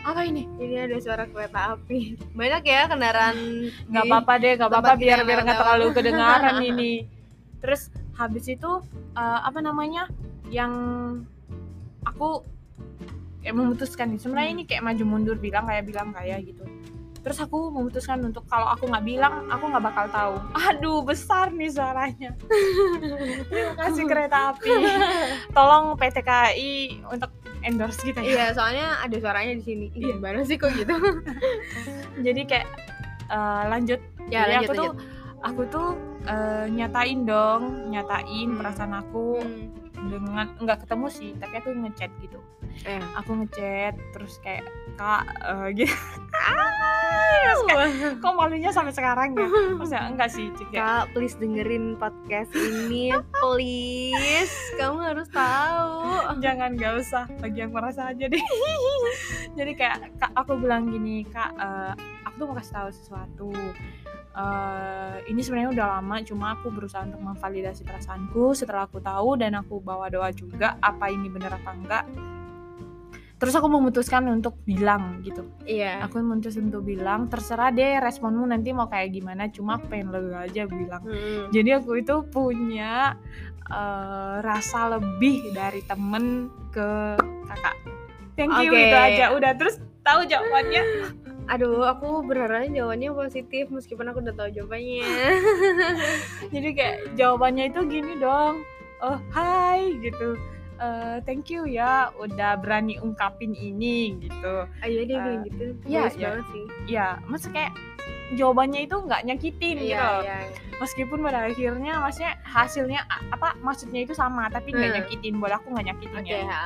apa 0.00 0.22
ini 0.22 0.46
ini 0.56 0.80
ada 0.80 0.96
suara 0.96 1.26
kereta 1.26 1.74
api. 1.74 2.14
Banyak 2.38 2.62
ya 2.64 2.86
kendaraan. 2.86 3.36
nggak 3.84 4.00
di- 4.00 4.08
apa-apa 4.08 4.32
deh 4.36 4.52
nggak 4.54 4.70
apa-apa 4.70 4.92
biar 4.96 5.18
biar 5.22 5.40
nggak 5.42 5.58
terlalu 5.58 5.86
kedengaran 5.92 6.56
ini 6.70 6.92
terus 7.58 7.90
habis 8.14 8.46
itu 8.46 8.70
eh, 9.12 9.40
apa 9.42 9.58
namanya 9.58 10.06
yang 10.48 10.72
aku 12.02 12.42
kayak 13.40 13.52
memutuskan 13.52 14.08
nih 14.08 14.20
sebenarnya 14.20 14.48
Hmm. 14.48 14.56
ini 14.56 14.64
kayak 14.64 14.84
maju 14.84 15.04
mundur 15.04 15.36
bilang 15.36 15.64
kayak 15.64 15.84
bilang 15.84 16.08
kayak 16.10 16.44
gitu 16.44 16.64
terus 17.20 17.36
aku 17.36 17.68
memutuskan 17.68 18.18
untuk 18.22 18.44
kalau 18.44 18.64
aku 18.66 18.84
nggak 18.84 19.04
bilang 19.04 19.44
aku 19.46 19.64
nggak 19.66 19.84
bakal 19.84 20.06
tahu 20.08 20.34
aduh 20.58 21.00
besar 21.00 21.48
nih 21.50 21.68
suaranya 21.68 22.32
terima 23.50 23.72
kasih 23.78 24.04
kereta 24.04 24.38
api 24.50 24.70
tolong 25.50 25.94
PT 25.94 26.16
KAI 26.20 26.72
untuk 27.04 27.30
endorse 27.60 28.00
kita 28.02 28.18
ya 28.18 28.26
Iya, 28.26 28.46
soalnya 28.50 28.86
ada 28.98 29.12
suaranya 29.14 29.52
di 29.54 29.62
sini. 29.62 29.86
Iya. 29.92 30.16
Gimana 30.16 30.40
sih 30.42 30.56
kok 30.56 30.72
gitu? 30.72 30.96
jadi 32.26 32.40
kayak 32.42 32.68
eh, 33.28 33.62
lanjut 33.68 34.00
ya, 34.26 34.40
Jadi 34.42 34.52
lanjut, 34.54 34.64
aku 34.64 34.72
tuh 34.72 34.88
lanjut. 34.88 34.96
aku 35.42 35.62
tuh 35.68 35.88
eh, 36.24 36.64
nyatain 36.70 37.20
dong 37.22 37.62
nyatain 37.90 38.48
Hmm. 38.48 38.56
perasaan 38.56 38.92
aku 38.96 39.40
Hmm. 39.40 40.08
dengan 40.08 40.48
nggak 40.56 40.78
ketemu 40.82 41.06
sih 41.10 41.30
tapi 41.36 41.54
aku 41.54 41.68
ngechat 41.76 42.08
gitu 42.18 42.40
Eh. 42.88 43.02
aku 43.12 43.44
ngechat 43.44 43.92
terus 44.16 44.40
kayak 44.40 44.64
kak 44.96 45.24
eh, 45.44 45.68
gitu. 45.84 45.96
Terus 47.40 47.60
kayak, 47.66 47.88
kok 48.20 48.34
malunya 48.36 48.70
sampai 48.72 48.92
sekarang 48.92 49.32
ya? 49.36 49.48
Maksudnya 49.76 50.02
enggak 50.12 50.30
sih 50.32 50.52
Cik, 50.54 50.70
Kak, 50.76 51.12
please 51.16 51.36
dengerin 51.40 51.96
podcast 51.96 52.52
ini, 52.52 53.12
please. 53.40 54.54
Kamu 54.76 55.00
harus 55.00 55.28
tahu. 55.32 56.38
jangan 56.44 56.76
nggak 56.76 56.94
usah. 57.00 57.24
Bagi 57.40 57.58
yang 57.64 57.72
merasa 57.72 58.12
aja 58.12 58.24
deh. 58.28 58.44
Jadi 59.58 59.72
kayak 59.76 60.20
kak 60.20 60.32
aku 60.36 60.60
bilang 60.60 60.88
gini 60.88 61.24
kak 61.28 61.52
eh, 61.56 61.92
aku 62.28 62.34
tuh 62.44 62.46
mau 62.48 62.56
kasih 62.60 62.74
tahu 62.76 62.88
sesuatu. 62.92 63.50
Eh, 64.30 65.16
ini 65.26 65.40
sebenarnya 65.42 65.74
udah 65.74 65.86
lama 65.98 66.16
cuma 66.22 66.54
aku 66.54 66.70
berusaha 66.70 67.02
untuk 67.08 67.20
memvalidasi 67.24 67.82
perasaanku. 67.84 68.52
Setelah 68.52 68.86
aku 68.86 69.00
tahu 69.00 69.36
dan 69.40 69.56
aku 69.58 69.80
bawa 69.80 70.12
doa 70.12 70.30
juga 70.30 70.76
apa 70.80 71.08
ini 71.08 71.26
bener 71.28 71.50
apa 71.56 71.70
enggak 71.72 72.04
terus 73.40 73.56
aku 73.56 73.66
memutuskan 73.66 74.28
untuk 74.28 74.60
bilang 74.62 75.24
gitu 75.24 75.48
Iya. 75.64 76.04
aku 76.04 76.20
memutuskan 76.20 76.68
untuk 76.68 76.84
bilang 76.84 77.24
terserah 77.26 77.72
deh 77.72 77.96
responmu 77.98 78.44
nanti 78.44 78.70
mau 78.70 78.84
kayak 78.84 79.10
gimana 79.10 79.48
cuma 79.48 79.74
aku 79.74 79.88
pengen 79.88 80.12
lega 80.12 80.44
aja 80.44 80.62
bilang 80.64 81.00
Hmm. 81.00 81.48
jadi 81.48 81.80
aku 81.80 81.98
itu 81.98 82.20
punya 82.28 83.16
eh, 83.66 84.34
rasa 84.40 84.92
lebih 84.92 85.50
dari 85.50 85.80
temen 85.82 86.46
ke 86.68 87.16
kakak 87.46 87.76
thank 88.34 88.52
you 88.60 88.70
Oke. 88.70 88.82
itu 88.82 88.96
aja 88.98 89.32
udah 89.32 89.52
terus 89.54 89.76
tahu 90.00 90.22
jawabannya 90.22 90.84
Aduh, 91.50 91.82
aku 91.82 92.22
berharap 92.22 92.70
jawabannya 92.70 93.10
positif 93.10 93.74
meskipun 93.74 94.06
aku 94.06 94.22
udah 94.22 94.38
tahu 94.38 94.54
jawabannya. 94.54 95.02
jadi 96.54 96.68
kayak 96.70 96.96
jawabannya 97.18 97.74
itu 97.74 97.80
gini 97.90 98.14
dong 98.16 98.62
oh 99.00 99.18
hai 99.30 99.98
gitu 99.98 100.38
Eh, 100.80 101.16
thank 101.22 101.46
you 101.46 101.62
ya 101.62 102.08
udah 102.16 102.56
berani 102.56 102.96
ungkapin 102.96 103.52
ini 103.52 104.16
gitu 104.18 104.64
Ayo 104.80 105.04
dia 105.04 105.12
Eh, 105.12 105.20
bilang 105.20 105.42
gitu. 105.44 105.64
iya, 105.84 106.08
iya. 106.08 106.28
banget 106.32 106.46
sih. 106.48 106.64
ya 106.88 107.06
masa 107.22 107.46
kayak 107.48 107.72
jawabannya 108.32 108.80
itu 108.82 108.96
nggak 108.96 109.22
nyakitin 109.22 109.76
gitu 109.76 109.92
Iya, 109.92 110.00
loh. 110.00 110.20
iya. 110.22 110.38
meskipun 110.76 111.18
pada 111.20 111.44
akhirnya 111.44 112.00
maksudnya 112.00 112.32
hasilnya 112.40 113.00
apa 113.28 113.60
maksudnya 113.60 114.00
itu 114.00 114.14
sama 114.14 114.48
tapi 114.48 114.72
nggak 114.72 114.86
Hmm. 114.86 114.96
nyakitin 114.98 115.34
buat 115.36 115.52
aku 115.52 115.66
nggak 115.68 115.86
nyakitin 115.92 116.16
Oke, 116.18 116.32
ya. 116.40 116.62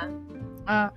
Eh, 0.64 0.88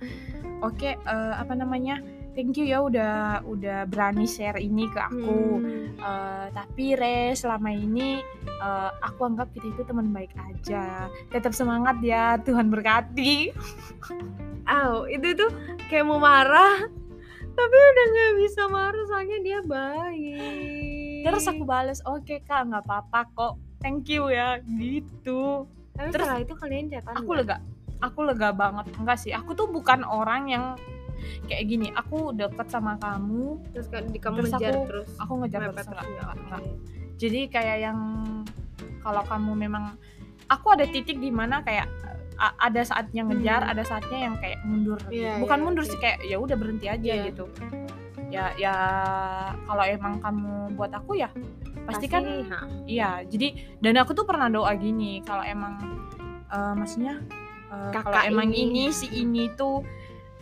oke 0.60 0.90
eh, 0.94 1.32
apa 1.34 1.52
namanya 1.52 1.98
thank 2.38 2.54
you 2.54 2.70
ya 2.70 2.78
udah 2.86 3.42
udah 3.42 3.90
berani 3.90 4.30
share 4.30 4.62
ini 4.62 4.86
ke 4.86 5.00
aku. 5.02 5.58
Hmm. 5.58 5.98
Eh, 5.98 6.46
tapi 6.54 6.94
Re 6.94 7.34
selama 7.34 7.74
ini 7.74 8.22
eh, 8.46 8.90
aku 9.02 9.26
anggap 9.26 9.50
kita 9.50 9.74
itu 9.74 9.82
teman 9.82 10.14
baik 10.14 10.30
aja. 10.38 11.10
Tetap 11.34 11.50
semangat 11.50 11.98
ya 11.98 12.38
Tuhan 12.46 12.70
berkati. 12.70 13.50
Aw, 14.70 15.10
itu 15.10 15.34
tuh 15.34 15.50
kayak 15.90 16.06
mau 16.06 16.22
marah 16.22 16.86
tapi 17.58 17.74
udah 17.74 18.06
nggak 18.14 18.32
bisa 18.38 18.62
marah 18.70 19.04
soalnya 19.10 19.38
dia 19.42 19.58
baik. 19.66 21.26
terus 21.26 21.50
aku 21.50 21.66
bales 21.66 21.98
oke 22.06 22.38
kak 22.46 22.70
nggak 22.70 22.86
apa-apa 22.86 23.26
kok. 23.34 23.54
Thank 23.82 24.06
you 24.14 24.30
ya 24.30 24.62
gitu. 24.62 25.66
Tapi 25.98 26.14
terus 26.14 26.22
setelah 26.30 26.38
itu 26.46 26.54
kalian 26.54 26.86
chatan 26.86 27.18
aku 27.18 27.30
lega 27.34 27.58
aku 27.98 28.30
lega 28.30 28.54
banget. 28.54 28.86
Enggak 28.94 29.18
sih 29.18 29.34
aku 29.34 29.58
tuh 29.58 29.66
bukan 29.66 30.06
orang 30.06 30.46
yang 30.46 30.64
kayak 31.44 31.64
gini 31.64 31.88
aku 31.90 32.30
deket 32.32 32.66
sama 32.66 32.96
kamu 32.96 33.44
terus 33.70 33.86
kan 33.86 34.04
di 34.04 34.18
kamu 34.18 34.36
Terus 34.38 34.52
ngejar 34.52 34.72
aku- 34.72 34.86
terus. 34.86 35.08
aku 35.16 35.32
ngejar 35.36 35.60
terus 35.60 35.68
enggak, 35.68 35.76
terus 35.76 35.88
enggak, 35.88 36.06
nggak? 36.08 36.36
enggak. 36.38 36.62
jadi 37.16 37.40
kayak 37.48 37.76
yang 37.80 37.98
kalau 39.00 39.22
kamu 39.22 39.52
memang 39.58 39.84
aku 40.46 40.66
ada 40.70 40.84
titik 40.84 41.16
di 41.16 41.30
mana 41.30 41.60
kayak 41.60 41.86
a- 42.36 42.56
ada 42.60 42.80
saatnya 42.80 43.22
ngejar 43.24 43.60
Hmm. 43.60 43.72
ada 43.72 43.82
saatnya 43.82 44.18
yang 44.20 44.34
kayak 44.36 44.58
mundur 44.62 44.98
Iya, 45.08 45.38
bukan 45.38 45.58
iya, 45.58 45.64
mundur 45.64 45.82
oke. 45.82 45.90
sih 45.90 45.98
kayak 45.98 46.18
ya 46.22 46.36
udah 46.36 46.54
berhenti 46.54 46.86
aja 46.86 47.02
Iya. 47.12 47.24
gitu 47.26 47.44
ya 48.28 48.52
ya 48.54 48.74
kalau 49.64 49.82
emang 49.82 50.20
kamu 50.20 50.52
buat 50.74 50.92
aku 50.92 51.16
ya 51.16 51.32
pasti 51.82 52.04
kan 52.06 52.20
ha. 52.44 52.68
iya 52.84 53.24
jadi 53.24 53.56
dan 53.80 53.96
aku 53.96 54.12
tuh 54.12 54.22
pernah 54.22 54.46
doa 54.46 54.68
gini 54.74 55.24
kalau 55.24 55.40
emang 55.42 55.80
eh, 56.46 56.72
maksudnya 56.74 57.24
eh, 57.66 57.90
kalau 57.90 58.20
emang 58.22 58.52
ini. 58.52 58.84
ini 58.84 58.94
si 58.94 59.08
ini 59.10 59.48
tuh 59.50 59.80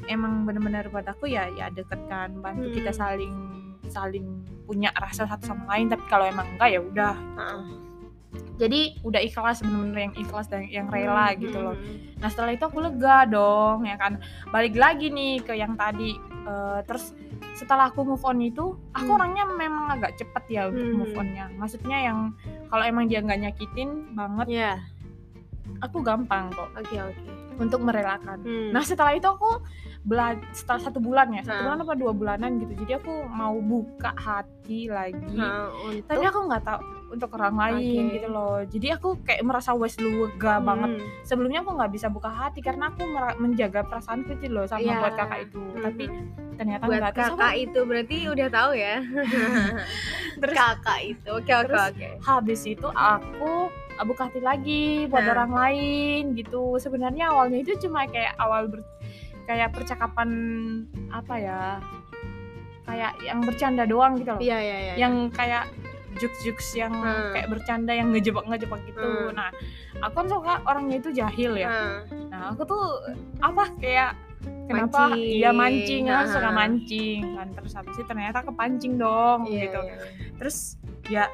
emang 0.07 0.43
benar-benar 0.43 0.89
buat 0.89 1.05
aku 1.05 1.27
ya 1.27 1.49
ya 1.51 1.69
deket 1.69 2.01
kan 2.07 2.35
bantu 2.39 2.71
kita 2.73 2.91
Hmm. 2.91 2.99
saling 2.99 3.35
saling 3.87 4.27
punya 4.65 4.91
rasa 4.93 5.25
satu 5.25 5.47
sama 5.47 5.71
lain 5.71 5.87
tapi 5.87 6.03
kalau 6.07 6.27
emang 6.27 6.47
enggak 6.53 6.71
ya 6.71 6.81
udah 6.81 7.15
jadi 8.57 8.97
udah 9.01 9.21
ikhlas 9.21 9.61
bener-bener 9.61 10.11
yang 10.11 10.15
ikhlas 10.17 10.47
dan 10.47 10.65
yang 10.67 10.89
rela 10.89 11.31
Hmm, 11.31 11.39
gitu 11.39 11.57
loh 11.57 11.73
hmm, 11.73 12.19
nah 12.19 12.29
setelah 12.29 12.51
itu 12.51 12.65
aku 12.65 12.81
lega 12.81 13.25
dong 13.27 13.85
ya 13.85 13.95
kan 13.95 14.19
balik 14.49 14.75
lagi 14.75 15.09
nih 15.09 15.41
ke 15.41 15.53
yang 15.55 15.75
tadi 15.75 16.15
Eh, 16.47 16.81
terus 16.87 17.11
setelah 17.59 17.91
aku 17.91 18.07
move 18.07 18.23
on 18.23 18.39
itu 18.39 18.79
aku 18.95 19.11
Hmm. 19.11 19.19
orangnya 19.19 19.51
memang 19.51 19.91
agak 19.91 20.15
cepet 20.15 20.45
ya 20.47 20.71
untuk 20.71 20.87
Hmm. 20.87 20.97
move 20.97 21.15
onnya 21.17 21.51
maksudnya 21.53 21.99
yang 22.01 22.19
kalau 22.71 22.87
emang 22.87 23.11
dia 23.11 23.19
nggak 23.19 23.43
nyakitin 23.43 24.15
banget 24.15 24.47
Iya, 24.55 24.73
aku 25.83 26.07
gampang 26.07 26.55
kok 26.55 26.71
oke 26.73 26.97
oke. 27.03 27.23
untuk 27.59 27.83
merelakan 27.83 28.47
Hmm. 28.47 28.71
nah 28.71 28.79
setelah 28.81 29.19
itu 29.19 29.27
aku 29.27 29.59
setelah 30.53 30.81
satu 30.81 30.99
bulan 30.99 31.29
ya 31.31 31.43
satu 31.43 31.51
Nah. 31.53 31.63
bulan 31.67 31.79
apa 31.83 31.95
dua 31.95 32.13
bulanan 32.13 32.51
gitu 32.57 32.73
jadi 32.79 32.93
aku 32.97 33.27
mau 33.27 33.57
buka 33.57 34.15
hati 34.15 34.87
lagi 34.87 35.35
Ha, 35.35 35.67
untuk 35.85 36.07
tapi 36.07 36.25
aku 36.25 36.41
nggak 36.45 36.63
tahu 36.63 36.81
untuk 37.09 37.31
orang 37.33 37.55
lain 37.57 38.03
Oke. 38.05 38.15
gitu 38.15 38.29
loh 38.29 38.57
jadi 38.65 38.87
aku 38.95 39.09
kayak 39.21 39.43
merasa 39.43 39.71
wes 39.73 39.95
lega 39.97 40.59
banget 40.59 40.91
Hmm. 40.93 41.07
sebelumnya 41.23 41.61
aku 41.61 41.71
nggak 41.73 41.93
bisa 41.93 42.07
buka 42.07 42.29
hati 42.29 42.59
karena 42.61 42.89
aku 42.89 43.03
menjaga 43.37 43.83
perasaanku 43.83 44.31
itu 44.33 44.47
loh 44.49 44.65
sama 44.65 44.83
Iya. 44.85 44.99
buat 45.01 45.15
kakak 45.17 45.41
itu 45.45 45.63
Mhm. 45.65 45.83
tapi 45.83 46.05
ternyata 46.57 46.83
buat 46.85 46.97
nggak 46.97 47.13
terus 47.13 47.27
aku- 47.27 47.37
kakak 47.37 47.57
itu 47.61 47.79
berarti 47.83 48.17
udah 48.29 48.49
tahu 48.49 48.71
ya 48.75 48.95
terus 50.37 50.55
kakak 50.55 50.99
itu 51.05 51.29
oke 51.29 51.43
oke 51.49 51.67
Terus- 51.67 51.87
oke 51.91 52.07
habis 52.23 52.61
itu 52.65 52.89
aku 52.89 53.53
buka 53.99 54.29
hati 54.29 54.41
lagi 54.41 54.85
buat 55.07 55.25
Nah. 55.25 55.33
orang 55.33 55.53
lain 55.53 56.23
gitu 56.35 56.77
sebenarnya 56.77 57.33
awalnya 57.33 57.59
itu 57.59 57.73
cuma 57.81 58.05
kayak 58.05 58.37
awal 58.37 58.69
ber- 58.69 58.85
kayak 59.47 59.71
percakapan 59.71 60.29
apa 61.09 61.35
ya 61.37 61.61
kayak 62.83 63.13
yang 63.21 63.43
bercanda 63.43 63.83
doang 63.83 64.15
gitu 64.17 64.31
loh 64.31 64.41
iya 64.41 64.59
iya 64.59 64.77
iya 64.81 64.95
yang 64.97 65.31
kayak 65.31 65.67
jokes-jokes 66.17 66.73
yang 66.75 66.97
Hmm. 66.97 67.29
kayak 67.31 67.49
bercanda 67.53 67.93
yang 67.93 68.09
ngejebak-ngejebak 68.09 68.81
gitu. 68.89 69.05
Hmm. 69.05 69.37
Nah, 69.37 69.53
aku 70.01 70.15
kan 70.17 70.27
suka 70.27 70.53
orangnya 70.65 70.97
itu 70.97 71.11
jahil 71.13 71.61
ya. 71.61 71.69
Ha. 71.69 71.83
Nah, 72.33 72.43
aku 72.57 72.65
tuh 72.65 72.85
apa 73.37 73.69
kayak 73.77 74.17
kenapa 74.65 75.13
Mancing. 75.13 75.29
iya 75.37 75.51
mancing, 75.53 76.05
aku 76.09 76.29
suka 76.33 76.51
mancing 76.51 77.21
kan. 77.37 77.49
Terus 77.53 77.73
habis 77.77 77.95
itu 77.95 78.05
ternyata 78.09 78.39
kepancing 78.41 78.97
dong 78.97 79.45
Iya, 79.45 79.61
gitu. 79.69 79.81
iya. 79.85 79.97
Terus 80.41 80.57
ya 81.05 81.25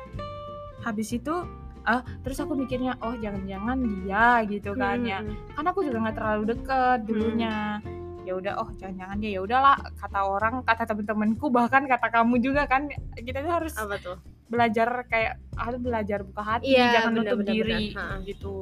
habis 0.83 1.14
itu 1.14 1.35
ah 1.83 2.03
terus 2.22 2.38
aku 2.38 2.55
mikirnya 2.55 2.98
oh 2.98 3.14
jangan-jangan 3.14 3.79
dia 3.87 4.27
gitu 4.51 4.75
kan 4.75 4.98
Hmm, 4.98 5.07
ya. 5.07 5.18
hmm. 5.22 5.55
Kan 5.55 5.64
aku 5.64 5.87
juga 5.87 5.98
nggak 6.01 6.16
terlalu 6.18 6.42
deket 6.51 6.98
dulunya. 7.07 7.79
Ya 8.23 8.33
udah 8.35 8.55
oh 8.57 8.69
jangan-jangan 8.73 9.17
dia 9.19 9.31
ya 9.35 9.41
udahlah 9.43 9.75
kata 9.97 10.21
orang 10.23 10.55
kata 10.63 10.87
temen-temenku 10.87 11.51
bahkan 11.51 11.83
kata 11.85 12.07
kamu 12.09 12.39
juga 12.39 12.65
kan 12.65 12.87
kita 13.15 13.43
tuh 13.43 13.51
harus 13.53 13.75
apa 13.75 13.99
tuh 13.99 14.17
belajar 14.47 15.03
kayak 15.07 15.41
harus 15.55 15.81
belajar 15.81 16.23
buka 16.23 16.43
hati 16.45 16.71
Iya, 16.71 17.03
jangan 17.03 17.13
benar, 17.15 17.25
nutup 17.35 17.41
diri 17.43 17.83
benar. 17.91 18.07
Ha. 18.15 18.23
gitu 18.23 18.57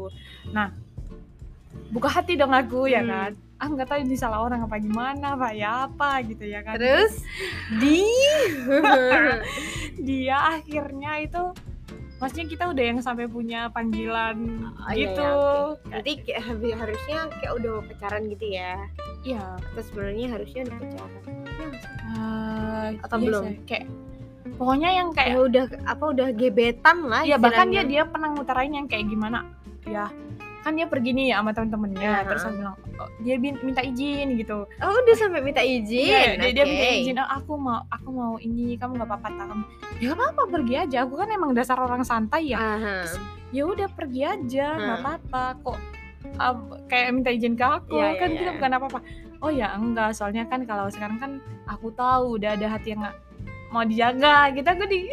nah 0.49 0.69
buka 1.91 2.09
hati 2.09 2.35
dong 2.35 2.51
aku 2.51 2.87
ya 2.87 3.03
Hmm. 3.03 3.11
kan 3.11 3.31
ah 3.59 3.69
nggak 3.69 3.87
tahu 3.87 3.99
ini 4.01 4.17
salah 4.17 4.41
orang 4.41 4.65
apa 4.65 4.77
gimana 4.79 5.37
pak 5.37 5.53
ya 5.53 5.85
apa 5.85 6.11
gitu 6.25 6.45
ya 6.47 6.65
kan 6.65 6.81
terus 6.81 7.21
di 7.77 8.01
dia 10.07 10.57
akhirnya 10.57 11.21
itu 11.21 11.43
maksudnya 12.21 12.47
kita 12.47 12.65
udah 12.69 12.85
yang 12.85 13.01
sampai 13.01 13.27
punya 13.27 13.67
panggilan 13.69 14.37
Oh, 14.79 14.93
iya, 14.93 15.09
gitu 15.09 15.25
iya. 15.25 15.89
Berarti 15.91 16.13
kayak 16.23 16.43
habi- 16.43 16.77
harusnya 16.77 17.19
kayak 17.35 17.53
udah 17.57 17.73
pacaran 17.83 18.23
gitu 18.29 18.47
ya. 18.47 18.73
iya 19.23 19.43
Atau 19.67 19.83
sebenarnya 19.83 20.27
harusnya 20.31 20.61
udah 20.63 20.77
pacaran. 20.79 21.11
Iya 21.51 21.69
eh, 22.11 22.89
Atau 23.01 23.17
iya 23.17 23.27
belum? 23.27 23.43
sih. 23.43 23.57
kayak 23.67 23.85
pokoknya 24.53 24.91
yang 24.93 25.09
kayak 25.11 25.29
Kayak 25.31 25.43
udah 25.43 25.65
apa 25.87 26.05
udah 26.07 26.29
gebetan 26.31 26.99
lah. 27.03 27.23
Iya 27.23 27.37
bahkan 27.37 27.67
dia 27.69 27.83
dia 27.83 28.03
pernah 28.05 28.29
ngutarain 28.31 28.71
yang 28.71 28.85
kayak 28.85 29.07
gimana 29.07 29.45
ya 29.83 30.13
kan 30.61 30.77
dia 30.77 30.85
pergi 30.85 31.17
nih 31.17 31.33
sama 31.33 31.57
temen-temennya 31.57 32.05
Iya, 32.05 32.29
terus 32.29 32.45
aku 32.45 32.53
bilang 32.55 32.77
"Oh, 33.01 33.09
dia 33.19 33.35
minta 33.41 33.81
izin 33.81 34.37
gitu 34.37 34.69
Oh 34.77 34.93
udah 34.95 35.15
sampai 35.17 35.41
minta 35.41 35.65
izin. 35.65 36.05
Iya, 36.05 36.37
dia, 36.37 36.53
dia 36.53 36.65
minta 36.69 36.87
izin 36.95 37.17
"Oh, 37.17 37.29
aku 37.33 37.53
mau 37.57 37.81
aku 37.89 38.09
mau 38.11 38.33
ini 38.37 38.77
kamu 38.77 39.01
nggak 39.01 39.09
apa-apa 39.09 39.29
tak 39.31 39.47
ya 40.01 40.09
apa-apa 40.11 40.43
pergi 40.49 40.75
aja 40.79 40.97
aku 41.05 41.15
kan 41.15 41.29
emang 41.29 41.53
dasar 41.53 41.77
orang 41.77 42.01
santai 42.03 42.51
ya 42.51 42.59
Aha. 42.59 42.97
ya 43.51 43.63
udah 43.65 43.89
pergi 43.89 44.23
aja 44.25 44.67
nggak 44.73 44.97
Hmm. 44.97 45.05
apa-apa 45.05 45.43
kok 45.61 45.79
um, 46.35 46.57
kayak 46.87 47.09
minta 47.13 47.31
izin 47.31 47.53
ke 47.53 47.63
aku 47.63 47.95
Iya, 47.95 48.07
iya, 48.07 48.17
kan 48.17 48.29
iya. 48.29 48.37
kita 48.37 48.51
bukan 48.57 48.73
apa-apa 48.75 48.99
oh 49.39 49.51
ya 49.51 49.69
enggak 49.73 50.11
soalnya 50.11 50.45
kan 50.45 50.65
kalau 50.65 50.89
sekarang 50.89 51.17
kan 51.17 51.33
aku 51.67 51.93
tahu 51.93 52.37
udah 52.37 52.57
ada 52.57 52.67
hati 52.71 52.93
yang 52.93 53.05
mau 53.69 53.85
dijaga 53.85 54.51
gitu 54.51 54.67
aku 54.67 54.85
di 54.85 54.99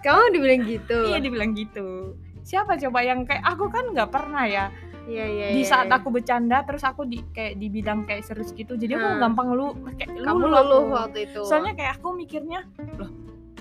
Kamu 0.00 0.30
dibilang 0.30 0.62
gitu. 0.64 0.98
iya 1.06 1.18
dibilang 1.18 1.52
gitu 1.52 2.12
siapa 2.40 2.76
coba 2.76 3.00
yang 3.00 3.24
kayak 3.24 3.40
aku 3.42 3.66
kan 3.66 3.88
nggak 3.90 4.08
pernah 4.08 4.44
ya 4.44 4.66
Iya 5.04 5.24
iya. 5.26 5.46
di 5.52 5.60
iya, 5.60 5.68
saat 5.68 5.86
iya. 5.86 5.96
aku 5.96 6.08
bercanda 6.08 6.60
terus 6.62 6.80
aku 6.80 7.04
di 7.04 7.20
kayak 7.26 7.56
dibilang 7.56 8.04
kayak 8.04 8.20
serius 8.22 8.52
gitu 8.52 8.72
jadi 8.74 8.96
aku 8.96 9.04
Hmm. 9.06 9.20
gampang 9.22 9.48
lu 9.52 9.66
kayak 9.92 10.16
kamu 10.18 10.44
luluh 10.44 10.60
aku. 10.82 10.92
waktu 10.94 11.18
itu. 11.24 11.40
soalnya 11.42 11.72
kayak 11.74 11.92
aku 11.98 12.08
mikirnya 12.14 12.60
loh 12.96 13.12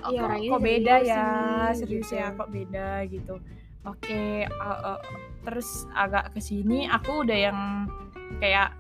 Iya, 0.06 0.22
kok, 0.22 0.40
kok 0.50 0.62
beda 0.62 0.94
serius 0.96 1.08
ya 1.08 1.24
nih, 1.24 1.74
serius 1.74 2.06
gitu. 2.06 2.16
ya 2.16 2.28
kok 2.32 2.50
beda 2.50 2.88
gitu 3.06 3.36
oke 3.84 4.24
uh, 4.50 4.80
uh, 4.90 5.00
terus 5.42 5.70
agak 5.94 6.32
ke 6.32 6.40
sini 6.40 6.86
aku 6.86 7.24
udah 7.24 7.38
yang 7.38 7.60
kayak 8.38 8.72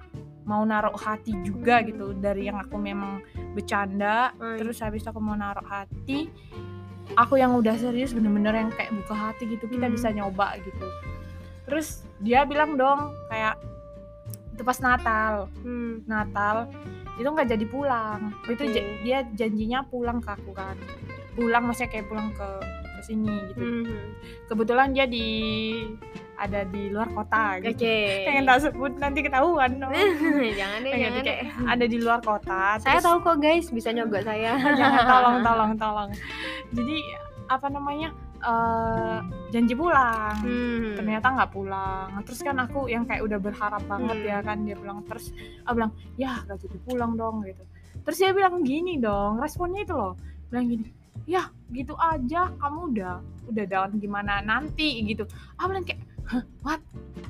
mau 0.43 0.59
naruh 0.61 0.91
hati 0.93 1.31
juga 1.41 1.79
Hmm. 1.79 1.87
gitu 1.87 2.05
dari 2.13 2.45
yang 2.45 2.57
aku 2.57 2.75
memang 2.75 3.23
bercanda 3.51 4.31
Hmm. 4.33 4.57
terus 4.57 4.79
habis 4.79 4.99
itu 4.99 5.09
aku 5.09 5.19
mau 5.19 5.33
naruh 5.33 5.63
hati 5.63 6.27
aku 7.13 7.35
yang 7.35 7.51
udah 7.53 7.75
serius 7.75 8.11
bener-bener 8.11 8.51
yang 8.53 8.69
kayak 8.69 8.91
buka 8.93 9.13
hati 9.13 9.47
gitu 9.47 9.65
kita 9.65 9.85
Hmm. 9.85 9.95
bisa 9.95 10.07
nyoba 10.09 10.55
gitu 10.59 10.87
terus 11.63 12.03
dia 12.19 12.43
bilang 12.43 12.75
dong 12.75 13.11
kayak 13.27 13.55
itu 14.49 14.61
pas 14.61 14.79
Natal 14.79 15.47
Hmm. 15.61 16.03
Natal 16.05 16.67
itu 17.13 17.25
nggak 17.25 17.45
jadi 17.47 17.65
pulang 17.65 18.33
itu 18.43 18.57
Oke. 18.59 18.73
ja- 18.73 18.89
dia 18.99 19.17
janjinya 19.37 19.79
pulang 19.83 20.17
ke 20.17 20.29
aku 20.29 20.51
kan 20.51 20.75
pulang 21.33 21.63
maksudnya 21.63 21.91
kayak 21.91 22.05
pulang 22.05 22.29
ke 22.31 22.47
ke 22.93 23.01
sini 23.03 23.35
gitu 23.49 23.61
Hmm. 23.61 24.07
kebetulan 24.45 24.89
dia 24.91 25.05
di 25.05 25.27
ada 26.33 26.65
di 26.65 26.89
luar 26.89 27.07
kota 27.09 27.57
Oke. 27.57 27.71
gitu 27.71 27.85
pengen 28.23 28.43
tak 28.43 28.59
sebut 28.63 28.91
nanti 28.97 29.19
ketahuan 29.21 29.71
dong 29.75 29.93
jangan 30.59 30.79
deh, 30.81 30.91
pengen 30.91 31.11
jangan 31.13 31.23
deh. 31.23 31.39
ada 31.67 31.85
di 31.85 31.97
luar 31.97 32.19
kota 32.19 32.61
Saya 32.77 32.97
terus- 32.97 33.05
tahu 33.05 33.17
kok 33.21 33.37
guys, 33.37 33.67
bisa 33.69 33.89
nyogok 33.89 34.23
saya. 34.23 34.57
jangan 34.79 35.03
tolong 35.11 35.37
tolong 35.41 35.71
tolong 35.75 36.09
jadi 36.71 36.97
apa 37.45 37.67
namanya 37.67 38.09
eh, 38.39 39.17
janji 39.51 39.73
pulang 39.73 40.35
Hmm. 40.39 40.95
ternyata 40.95 41.27
nggak 41.29 41.51
pulang 41.51 42.07
terus 42.23 42.39
kan 42.39 42.57
aku 42.57 42.87
yang 42.87 43.03
kayak 43.03 43.21
udah 43.21 43.37
berharap 43.37 43.83
banget 43.83 44.17
Hmm. 44.17 44.27
ya 44.27 44.37
kan 44.39 44.57
dia 44.61 44.75
bilang 44.75 44.99
terus 45.03 45.31
aku 45.61 45.73
bilang 45.77 45.91
ya 46.15 46.39
gak 46.41 46.57
jadi 46.57 46.77
pulang 46.81 47.13
dong 47.13 47.43
gitu 47.43 47.63
terus 48.01 48.17
dia 48.17 48.31
bilang 48.31 48.59
gini 48.61 48.97
dong 48.97 49.37
responnya 49.37 49.81
itu 49.81 49.93
loh 49.93 50.15
bilang 50.49 50.67
gini 50.67 50.87
ya 51.23 51.43
gitu 51.69 51.93
aja 51.95 52.51
kamu 52.55 52.79
udah 52.91 53.15
udah 53.47 53.65
down 53.65 53.95
gimana 53.97 54.39
nanti 54.39 55.01
gitu 55.03 55.23
aku 55.55 55.67
bilang 55.69 55.85
kayak 55.85 56.01
Hah, 56.23 56.39
what 56.63 56.79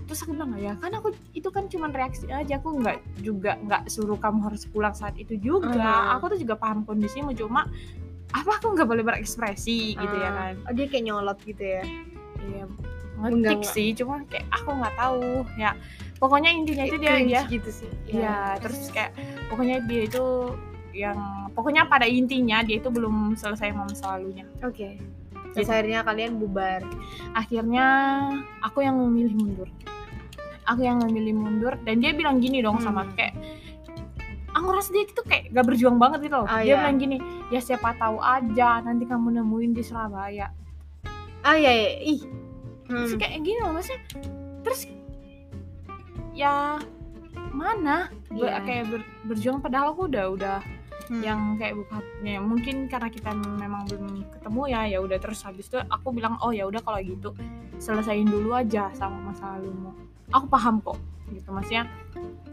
terus 0.06 0.22
aku 0.22 0.38
bilang 0.38 0.54
ya 0.56 0.78
kan 0.78 0.94
aku 0.94 1.10
itu 1.34 1.50
kan 1.50 1.66
cuma 1.66 1.90
reaksi 1.90 2.30
aja 2.30 2.62
aku 2.62 2.78
nggak 2.78 3.02
juga 3.20 3.58
nggak 3.58 3.90
suruh 3.90 4.16
kamu 4.16 4.46
harus 4.46 4.70
pulang 4.70 4.94
saat 4.94 5.18
itu 5.18 5.34
juga 5.36 5.74
Ah. 5.82 6.16
aku 6.16 6.38
tuh 6.38 6.46
juga 6.46 6.54
paham 6.54 6.86
kondisimu 6.86 7.34
cuma 7.34 7.66
apa 8.30 8.52
aku 8.54 8.74
nggak 8.74 8.86
boleh 8.86 9.02
berekspresi 9.04 9.98
gitu 9.98 10.16
ya 10.16 10.30
Ah. 10.30 10.34
kan 10.34 10.54
Oh, 10.70 10.74
dia 10.74 10.86
kayak 10.86 11.04
nyolot 11.06 11.38
gitu 11.42 11.64
ya. 11.64 11.82
Iya, 12.44 12.64
ngetik 13.20 13.62
sih, 13.64 13.94
cuma 13.94 14.22
kayak 14.28 14.46
aku 14.52 14.70
nggak 14.74 14.94
tahu 14.94 15.22
ya. 15.56 15.72
Pokoknya 16.20 16.50
intinya 16.52 16.84
itu 16.86 16.98
dia 16.98 17.14
dia, 17.18 17.42
gitu 17.48 17.70
sih. 17.74 17.90
ya 18.08 18.58
terus 18.60 18.94
kayak 18.94 19.16
pokoknya 19.50 19.82
dia 19.86 20.06
itu 20.06 20.54
yang 20.94 21.43
pokoknya 21.54 21.86
pada 21.86 22.04
intinya 22.04 22.62
dia 22.62 22.78
itu 22.78 22.90
belum 22.90 23.34
selesai 23.34 23.72
masa 23.72 24.18
lalunya. 24.18 24.46
Oke. 24.60 24.98
Terus 25.54 25.70
akhirnya 25.70 26.02
kalian 26.02 26.38
bubar. 26.38 26.82
Akhirnya 27.32 27.86
aku 28.60 28.82
yang 28.82 28.98
memilih 28.98 29.38
mundur. 29.38 29.70
Aku 30.66 30.82
yang 30.82 30.98
memilih 31.00 31.36
mundur 31.36 31.78
dan 31.82 32.00
dia 32.00 32.10
bilang 32.12 32.40
gini 32.40 32.60
dong 32.60 32.80
sama 32.80 33.04
Hmm. 33.04 33.14
kayak 33.14 33.34
aku 34.50 34.66
ngerasa 34.66 34.90
dia 34.90 35.04
itu 35.04 35.22
kayak 35.24 35.44
gak 35.50 35.66
berjuang 35.66 35.98
banget 35.98 36.26
gitu 36.26 36.36
loh. 36.36 36.46
Oh, 36.46 36.58
dia 36.58 36.66
iya. 36.68 36.80
bilang 36.80 36.98
gini, 36.98 37.18
ya 37.50 37.60
siapa 37.60 37.94
tahu 37.96 38.18
aja 38.18 38.82
nanti 38.82 39.04
kamu 39.04 39.34
nemuin 39.36 39.72
di 39.74 39.82
Surabaya. 39.82 40.50
Ah 41.42 41.54
iya 41.54 41.70
iya. 41.70 41.92
Ih. 42.08 42.22
Hmm. 42.84 43.00
terus 43.00 43.16
kayak 43.16 43.40
gini 43.42 43.58
loh 43.58 43.72
maksudnya 43.72 44.00
terus 44.60 44.82
ya 46.32 46.76
mana 47.50 48.12
Be- 48.28 48.44
Iya. 48.44 48.60
kayak 48.60 48.84
ber- 48.90 49.10
berjuang 49.24 49.60
padahal 49.60 49.94
aku 49.94 50.06
udah 50.06 50.26
udah 50.30 50.58
Hmm. 51.04 51.20
yang 51.20 51.40
kayak 51.56 51.76
bukannya 51.76 52.40
mungkin 52.40 52.76
karena 52.88 53.08
kita 53.08 53.30
memang 53.34 53.84
belum 53.86 54.06
ketemu 54.32 54.62
ya 54.68 54.82
ya 54.88 55.00
udah 55.00 55.18
terus 55.18 55.44
habis 55.44 55.68
itu 55.68 55.76
aku 55.82 56.12
bilang 56.12 56.40
oh 56.40 56.50
ya 56.50 56.64
udah 56.64 56.80
kalau 56.80 56.96
gitu 56.98 57.36
selesain 57.76 58.24
dulu 58.24 58.54
aja 58.54 58.88
sama 58.94 59.20
masa 59.26 59.54
lalumu 59.54 59.92
aku 60.30 60.48
paham 60.48 60.80
kok 60.80 60.96
gitu 61.30 61.50
maksudnya 61.50 61.92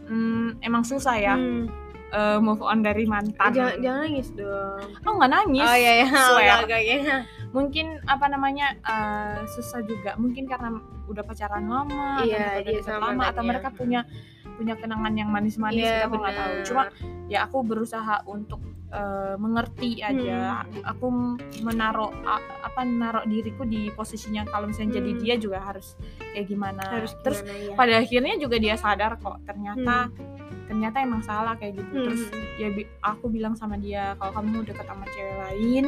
hmm, 0.05 0.59
emang 0.59 0.83
susah 0.83 1.15
ya 1.15 1.35
Hmm. 1.35 1.71
eh, 2.11 2.39
move 2.39 2.59
on 2.59 2.83
dari 2.83 3.07
mantan 3.07 3.39
Jangan 3.55 3.79
jangan 3.79 3.99
nangis 4.03 4.27
dong. 4.35 4.83
oh 5.01 5.13
nggak 5.15 5.31
nangis 5.31 5.63
Oh 5.63 5.77
iya 5.77 5.91
iya. 5.97 6.07
swear. 6.27 6.59
Agak 6.61 6.81
ya. 6.81 6.97
mungkin 7.49 8.03
apa 8.03 8.25
namanya 8.27 8.75
eh, 8.77 9.47
susah 9.47 9.79
juga 9.81 10.19
mungkin 10.19 10.43
karena 10.43 10.75
udah 11.07 11.23
pacaran 11.23 11.63
lama 11.65 12.19
Iya, 12.21 12.59
atau 12.59 12.67
udah 12.67 12.83
sama 12.83 12.99
lama 13.09 13.23
atau 13.27 13.43
mereka 13.43 13.67
punya 13.69 14.03
punya 14.61 14.77
kenangan 14.77 15.09
yang 15.11 15.27
manis-manis 15.27 15.81
Iya, 15.81 15.89
gitu, 15.97 16.05
aku 16.05 16.15
nggak 16.15 16.35
tahu 16.35 16.53
cuma 16.63 16.83
ya 17.25 17.39
aku 17.43 17.57
berusaha 17.63 18.15
untuk 18.25 18.61
eh, 18.91 19.35
mengerti 19.35 20.03
aja 20.03 20.61
Hmm. 20.61 20.83
aku 20.83 21.05
menaruh 21.61 22.11
apa 22.61 22.83
naruh 22.83 23.23
diriku 23.23 23.63
di 23.63 23.87
posisinya 23.89 24.43
kalau 24.45 24.67
misalnya 24.67 24.99
jadi 24.99 25.11
Hmm. 25.11 25.19
dia 25.19 25.35
juga 25.35 25.59
harus 25.59 25.95
kayak 26.19 26.45
gimana 26.45 26.83
harus 26.85 27.15
terus 27.17 27.39
gimana 27.41 27.57
ya. 27.63 27.73
pada 27.73 27.93
akhirnya 27.97 28.35
juga 28.35 28.55
dia 28.55 28.75
sadar 28.75 29.15
kok 29.15 29.39
ternyata 29.43 30.11
ternyata 30.67 30.97
emang 30.99 31.19
salah 31.21 31.55
kayak 31.55 31.79
gitu 31.79 31.87
Hmm. 31.89 32.03
terus 32.05 32.21
ya 32.55 32.67
bi- 32.69 32.91
aku 33.01 33.25
bilang 33.27 33.55
sama 33.55 33.75
dia 33.75 34.13
kalau 34.15 34.31
kamu 34.33 34.67
deket 34.67 34.83
sama 34.83 35.07
cewek 35.07 35.35
lain 35.39 35.85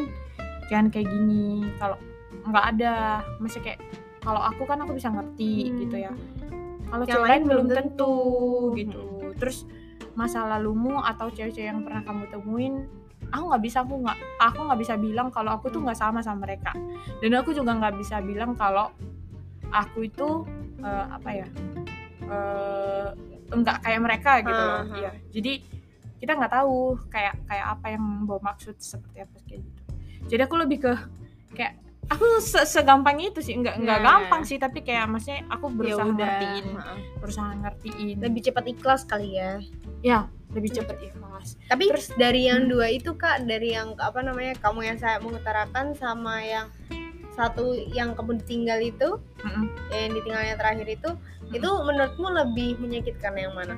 jangan 0.67 0.88
kayak 0.88 1.05
gini 1.05 1.45
kalau 1.77 1.99
nggak 2.41 2.65
ada 2.71 2.93
masih 3.38 3.59
kayak 3.59 3.83
kalau 4.19 4.39
aku 4.39 4.63
kan 4.63 4.79
aku 4.79 4.95
bisa 4.95 5.07
ngerti 5.07 5.67
Hmm. 5.67 5.75
gitu 5.77 5.95
ya 5.99 6.12
kalau 6.93 7.06
cewek 7.10 7.25
lain 7.25 7.32
lain 7.34 7.43
belum 7.49 7.65
tentu 7.73 7.82
tentu. 7.82 8.77
gitu 8.77 9.03
terus 9.41 9.65
masa 10.13 10.45
lalumu 10.45 11.01
atau 11.01 11.34
cewek-cewek 11.34 11.73
yang 11.73 11.82
pernah 11.82 12.06
kamu 12.06 12.29
temuin 12.29 12.86
aku 13.34 13.43
nggak 13.49 13.63
bisa 13.65 13.82
aku 13.82 13.97
nggak 13.97 14.17
aku 14.38 14.60
nggak 14.62 14.79
bisa 14.86 14.93
bilang 15.01 15.27
kalau 15.34 15.58
aku 15.58 15.73
tuh 15.73 15.82
nggak 15.82 15.97
sama 15.97 16.21
sama 16.21 16.45
mereka 16.45 16.69
dan 17.17 17.34
aku 17.34 17.49
juga 17.58 17.73
nggak 17.73 17.97
bisa 17.97 18.21
bilang 18.21 18.53
kalau 18.53 18.93
aku 19.73 20.06
itu 20.06 20.45
eh, 20.86 21.06
apa 21.10 21.29
ya 21.34 21.47
nggak 23.53 23.77
kayak 23.86 24.01
mereka 24.01 24.32
gitu 24.41 24.62
loh 24.62 24.82
Aha. 24.86 24.95
Iya. 24.97 25.12
jadi 25.34 25.53
kita 26.17 26.32
nggak 26.39 26.53
tahu 26.56 26.97
kayak 27.12 27.36
kayak 27.45 27.67
apa 27.77 27.88
yang 27.91 28.06
bawa 28.23 28.53
maksud 28.53 28.77
seperti 28.79 29.17
apa 29.21 29.38
kayak 29.45 29.62
gitu 29.65 29.82
jadi 30.32 30.41
aku 30.47 30.56
lebih 30.62 30.77
ke 30.88 30.93
kayak 31.53 31.83
aku 32.05 32.25
se- 32.39 32.65
segampang 32.65 33.17
itu 33.17 33.39
sih 33.39 33.55
nggak 33.55 33.79
nggak 33.79 33.99
Nah. 33.99 34.05
gampang 34.05 34.41
sih 34.41 34.55
tapi 34.55 34.79
kayak 34.79 35.07
maksudnya 35.07 35.43
aku 35.47 35.67
Ya 35.67 35.73
berusaha 35.73 36.03
udah. 36.03 36.13
ngertiin 36.13 36.65
Heeh. 36.69 36.97
berusaha 37.17 37.51
ngertiin 37.57 38.15
Lebih 38.19 38.41
cepat 38.43 38.65
ikhlas 38.67 39.01
kali 39.03 39.29
ya. 39.33 39.51
ya 40.01 40.19
lebih 40.49 40.69
cepet 40.71 40.97
ikhlas 41.03 41.57
Tapi 41.65 41.89
Terus- 41.89 42.13
dari 42.13 42.45
yang 42.45 42.65
Hmm. 42.65 42.71
dua 42.71 42.87
itu 42.87 43.11
kak, 43.13 43.43
dari 43.43 43.73
yang 43.73 43.97
apa 43.97 44.21
namanya 44.21 44.53
kamu 44.57 44.85
yang 44.85 44.97
saya 44.97 45.17
mengutarakan 45.17 45.91
sama 45.93 46.39
yang 46.39 46.69
satu 47.33 47.73
yang 47.89 48.13
kamu 48.13 48.37
ditinggal 48.39 48.77
itu, 48.79 49.09
Mm-mm. 49.41 49.65
ya, 49.89 50.05
yang 50.05 50.13
ditinggalnya 50.13 50.55
terakhir 50.55 50.87
itu, 50.87 51.09
itu 51.49 51.65
menurutmu 51.65 52.27
lebih 52.29 52.77
menyakitkan 52.77 53.33
yang 53.33 53.51
mana? 53.51 53.73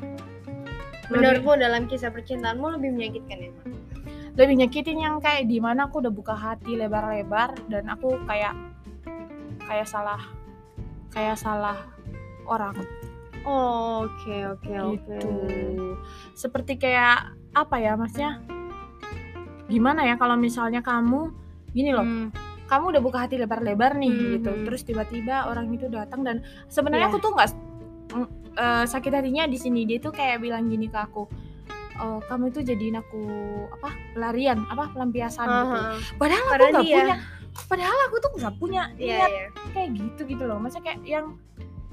Menurutmu 1.08 1.56
dalam 1.56 1.86
kisah 1.86 2.10
percintaanmu 2.10 2.76
lebih 2.76 2.92
menyakitkan 2.92 3.38
yang 3.40 3.54
mana? 3.56 3.78
Lebih 4.36 4.56
nyakitin 4.60 5.00
yang 5.00 5.16
kayak 5.18 5.48
di 5.48 5.58
mana 5.58 5.88
aku 5.88 6.04
udah 6.04 6.12
buka 6.12 6.36
hati 6.36 6.76
lebar-lebar 6.76 7.56
dan 7.72 7.88
aku 7.88 8.20
kayak 8.28 8.52
kayak 9.64 9.88
salah 9.88 10.22
kayak 11.10 11.40
salah 11.40 11.80
orang 12.46 12.76
Oh, 13.46 14.10
oke 14.10 14.36
oke 14.58 14.74
oke. 14.74 14.98
gitu 14.98 15.22
seperti 16.34 16.76
kayak 16.76 17.30
apa 17.54 17.78
ya 17.78 17.94
maksudnya 17.94 18.42
gimana 19.66 20.02
ya 20.04 20.18
kalau 20.18 20.34
misalnya 20.36 20.82
kamu 20.82 21.30
gini 21.70 21.94
loh 21.94 22.02
Hmm, 22.02 22.30
kamu 22.66 22.98
udah 22.98 23.02
buka 23.02 23.18
hati 23.24 23.38
lebar-lebar 23.38 23.94
nih 23.96 24.10
Hmm, 24.10 24.30
gitu 24.36 24.52
hmm. 24.52 24.64
terus 24.66 24.82
tiba-tiba 24.82 25.46
orang 25.46 25.70
itu 25.70 25.86
datang 25.88 26.26
dan 26.26 26.42
sebenarnya 26.68 27.08
Iya. 27.08 27.12
aku 27.14 27.18
tuh 27.22 27.32
nggak 27.32 27.50
eh, 28.56 28.86
sakit 28.90 29.12
hatinya 29.14 29.46
di 29.46 29.58
sini 29.58 29.86
dia 29.86 30.02
tuh 30.02 30.10
kayak 30.10 30.42
bilang 30.42 30.66
gini 30.66 30.90
ke 30.90 30.98
aku 30.98 31.30
"Oh, 31.98 32.20
kamu 32.22 32.50
itu 32.50 32.60
jadiin 32.62 32.96
aku 32.96 33.22
apa 33.72 33.90
pelarian 34.12 34.64
apa 34.66 34.90
pelampiasan 34.90 35.44
gitu 35.44 35.74
aha. 35.74 35.96
padahal 36.16 36.44
aku 36.44 36.52
Padahal 36.52 36.72
nggak 36.72 36.84
dia- 36.84 36.98
punya 36.98 37.16
padahal 37.66 37.98
aku 38.06 38.16
tuh 38.20 38.32
nggak 38.36 38.56
punya 38.58 38.82
Iya 38.94 39.16
niat 39.18 39.30
iya. 39.30 39.46
kayak 39.72 39.90
gitu 39.94 40.22
gitu 40.28 40.44
loh 40.44 40.58
masa 40.58 40.78
kayak 40.78 41.00
yang 41.02 41.40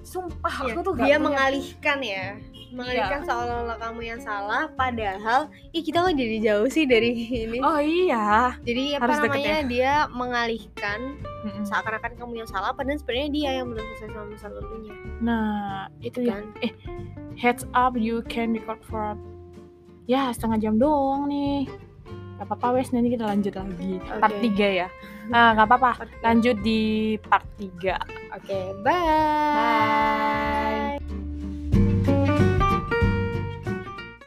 sumpah 0.02 0.50
Iya, 0.60 0.72
aku 0.72 0.80
tuh 0.82 0.92
nggak 0.92 1.06
Dia 1.06 1.14
punya 1.14 1.22
mengalihkan 1.22 1.98
ya, 2.02 2.24
mengalihkan 2.68 3.20
Iya. 3.20 3.26
seolah-olah 3.28 3.76
kamu 3.78 4.00
yang 4.02 4.18
salah, 4.20 4.62
padahal, 4.72 5.40
ih 5.70 5.78
kita 5.78 6.02
kok 6.02 6.10
jadi 6.12 6.36
jauh 6.42 6.66
sih 6.66 6.84
dari 6.84 7.14
ini. 7.14 7.62
oh 7.62 7.78
iya 7.78 8.58
Jadi 8.60 8.98
apa 8.98 9.06
harus 9.06 9.18
namanya 9.22 9.56
dia 9.62 9.92
mengalihkan 10.10 11.14
Mm-mm. 11.44 11.62
seakan-akan 11.62 12.12
kamu 12.16 12.32
yang 12.36 12.48
salah 12.48 12.70
padahal 12.70 12.98
sebenarnya 12.98 13.28
dia 13.30 13.50
yang 13.54 13.66
belum 13.68 13.86
selesai 13.92 14.10
sama 14.10 14.26
masa 14.28 14.46
lalunya 14.48 14.94
nah 15.18 15.60
itu 16.00 16.18
ya 16.20 16.34
kan 16.34 16.44
heads 17.36 17.62
up 17.72 17.94
you 17.94 18.22
can 18.24 18.50
record 18.52 18.82
for 18.82 19.14
ya 20.06 20.32
setengah 20.34 20.58
jam 20.58 20.74
doang 20.78 21.30
nih 21.30 21.66
Gak 22.42 22.50
apa-apa 22.58 22.74
wes 22.74 22.90
nanti 22.90 23.14
kita 23.14 23.22
lanjut 23.22 23.54
lagi 23.54 24.02
part 24.18 24.34
Oke. 24.34 24.50
3 24.50 24.82
ya. 24.82 24.90
Nah, 25.30 25.54
gak 25.54 25.62
apa-apa. 25.70 25.90
Part. 25.94 26.10
Lanjut 26.26 26.58
di 26.58 27.14
part 27.22 27.46
3. 27.54 27.94
Oke, 28.34 28.74
bye. 28.82 28.98
Bye. 30.98 30.98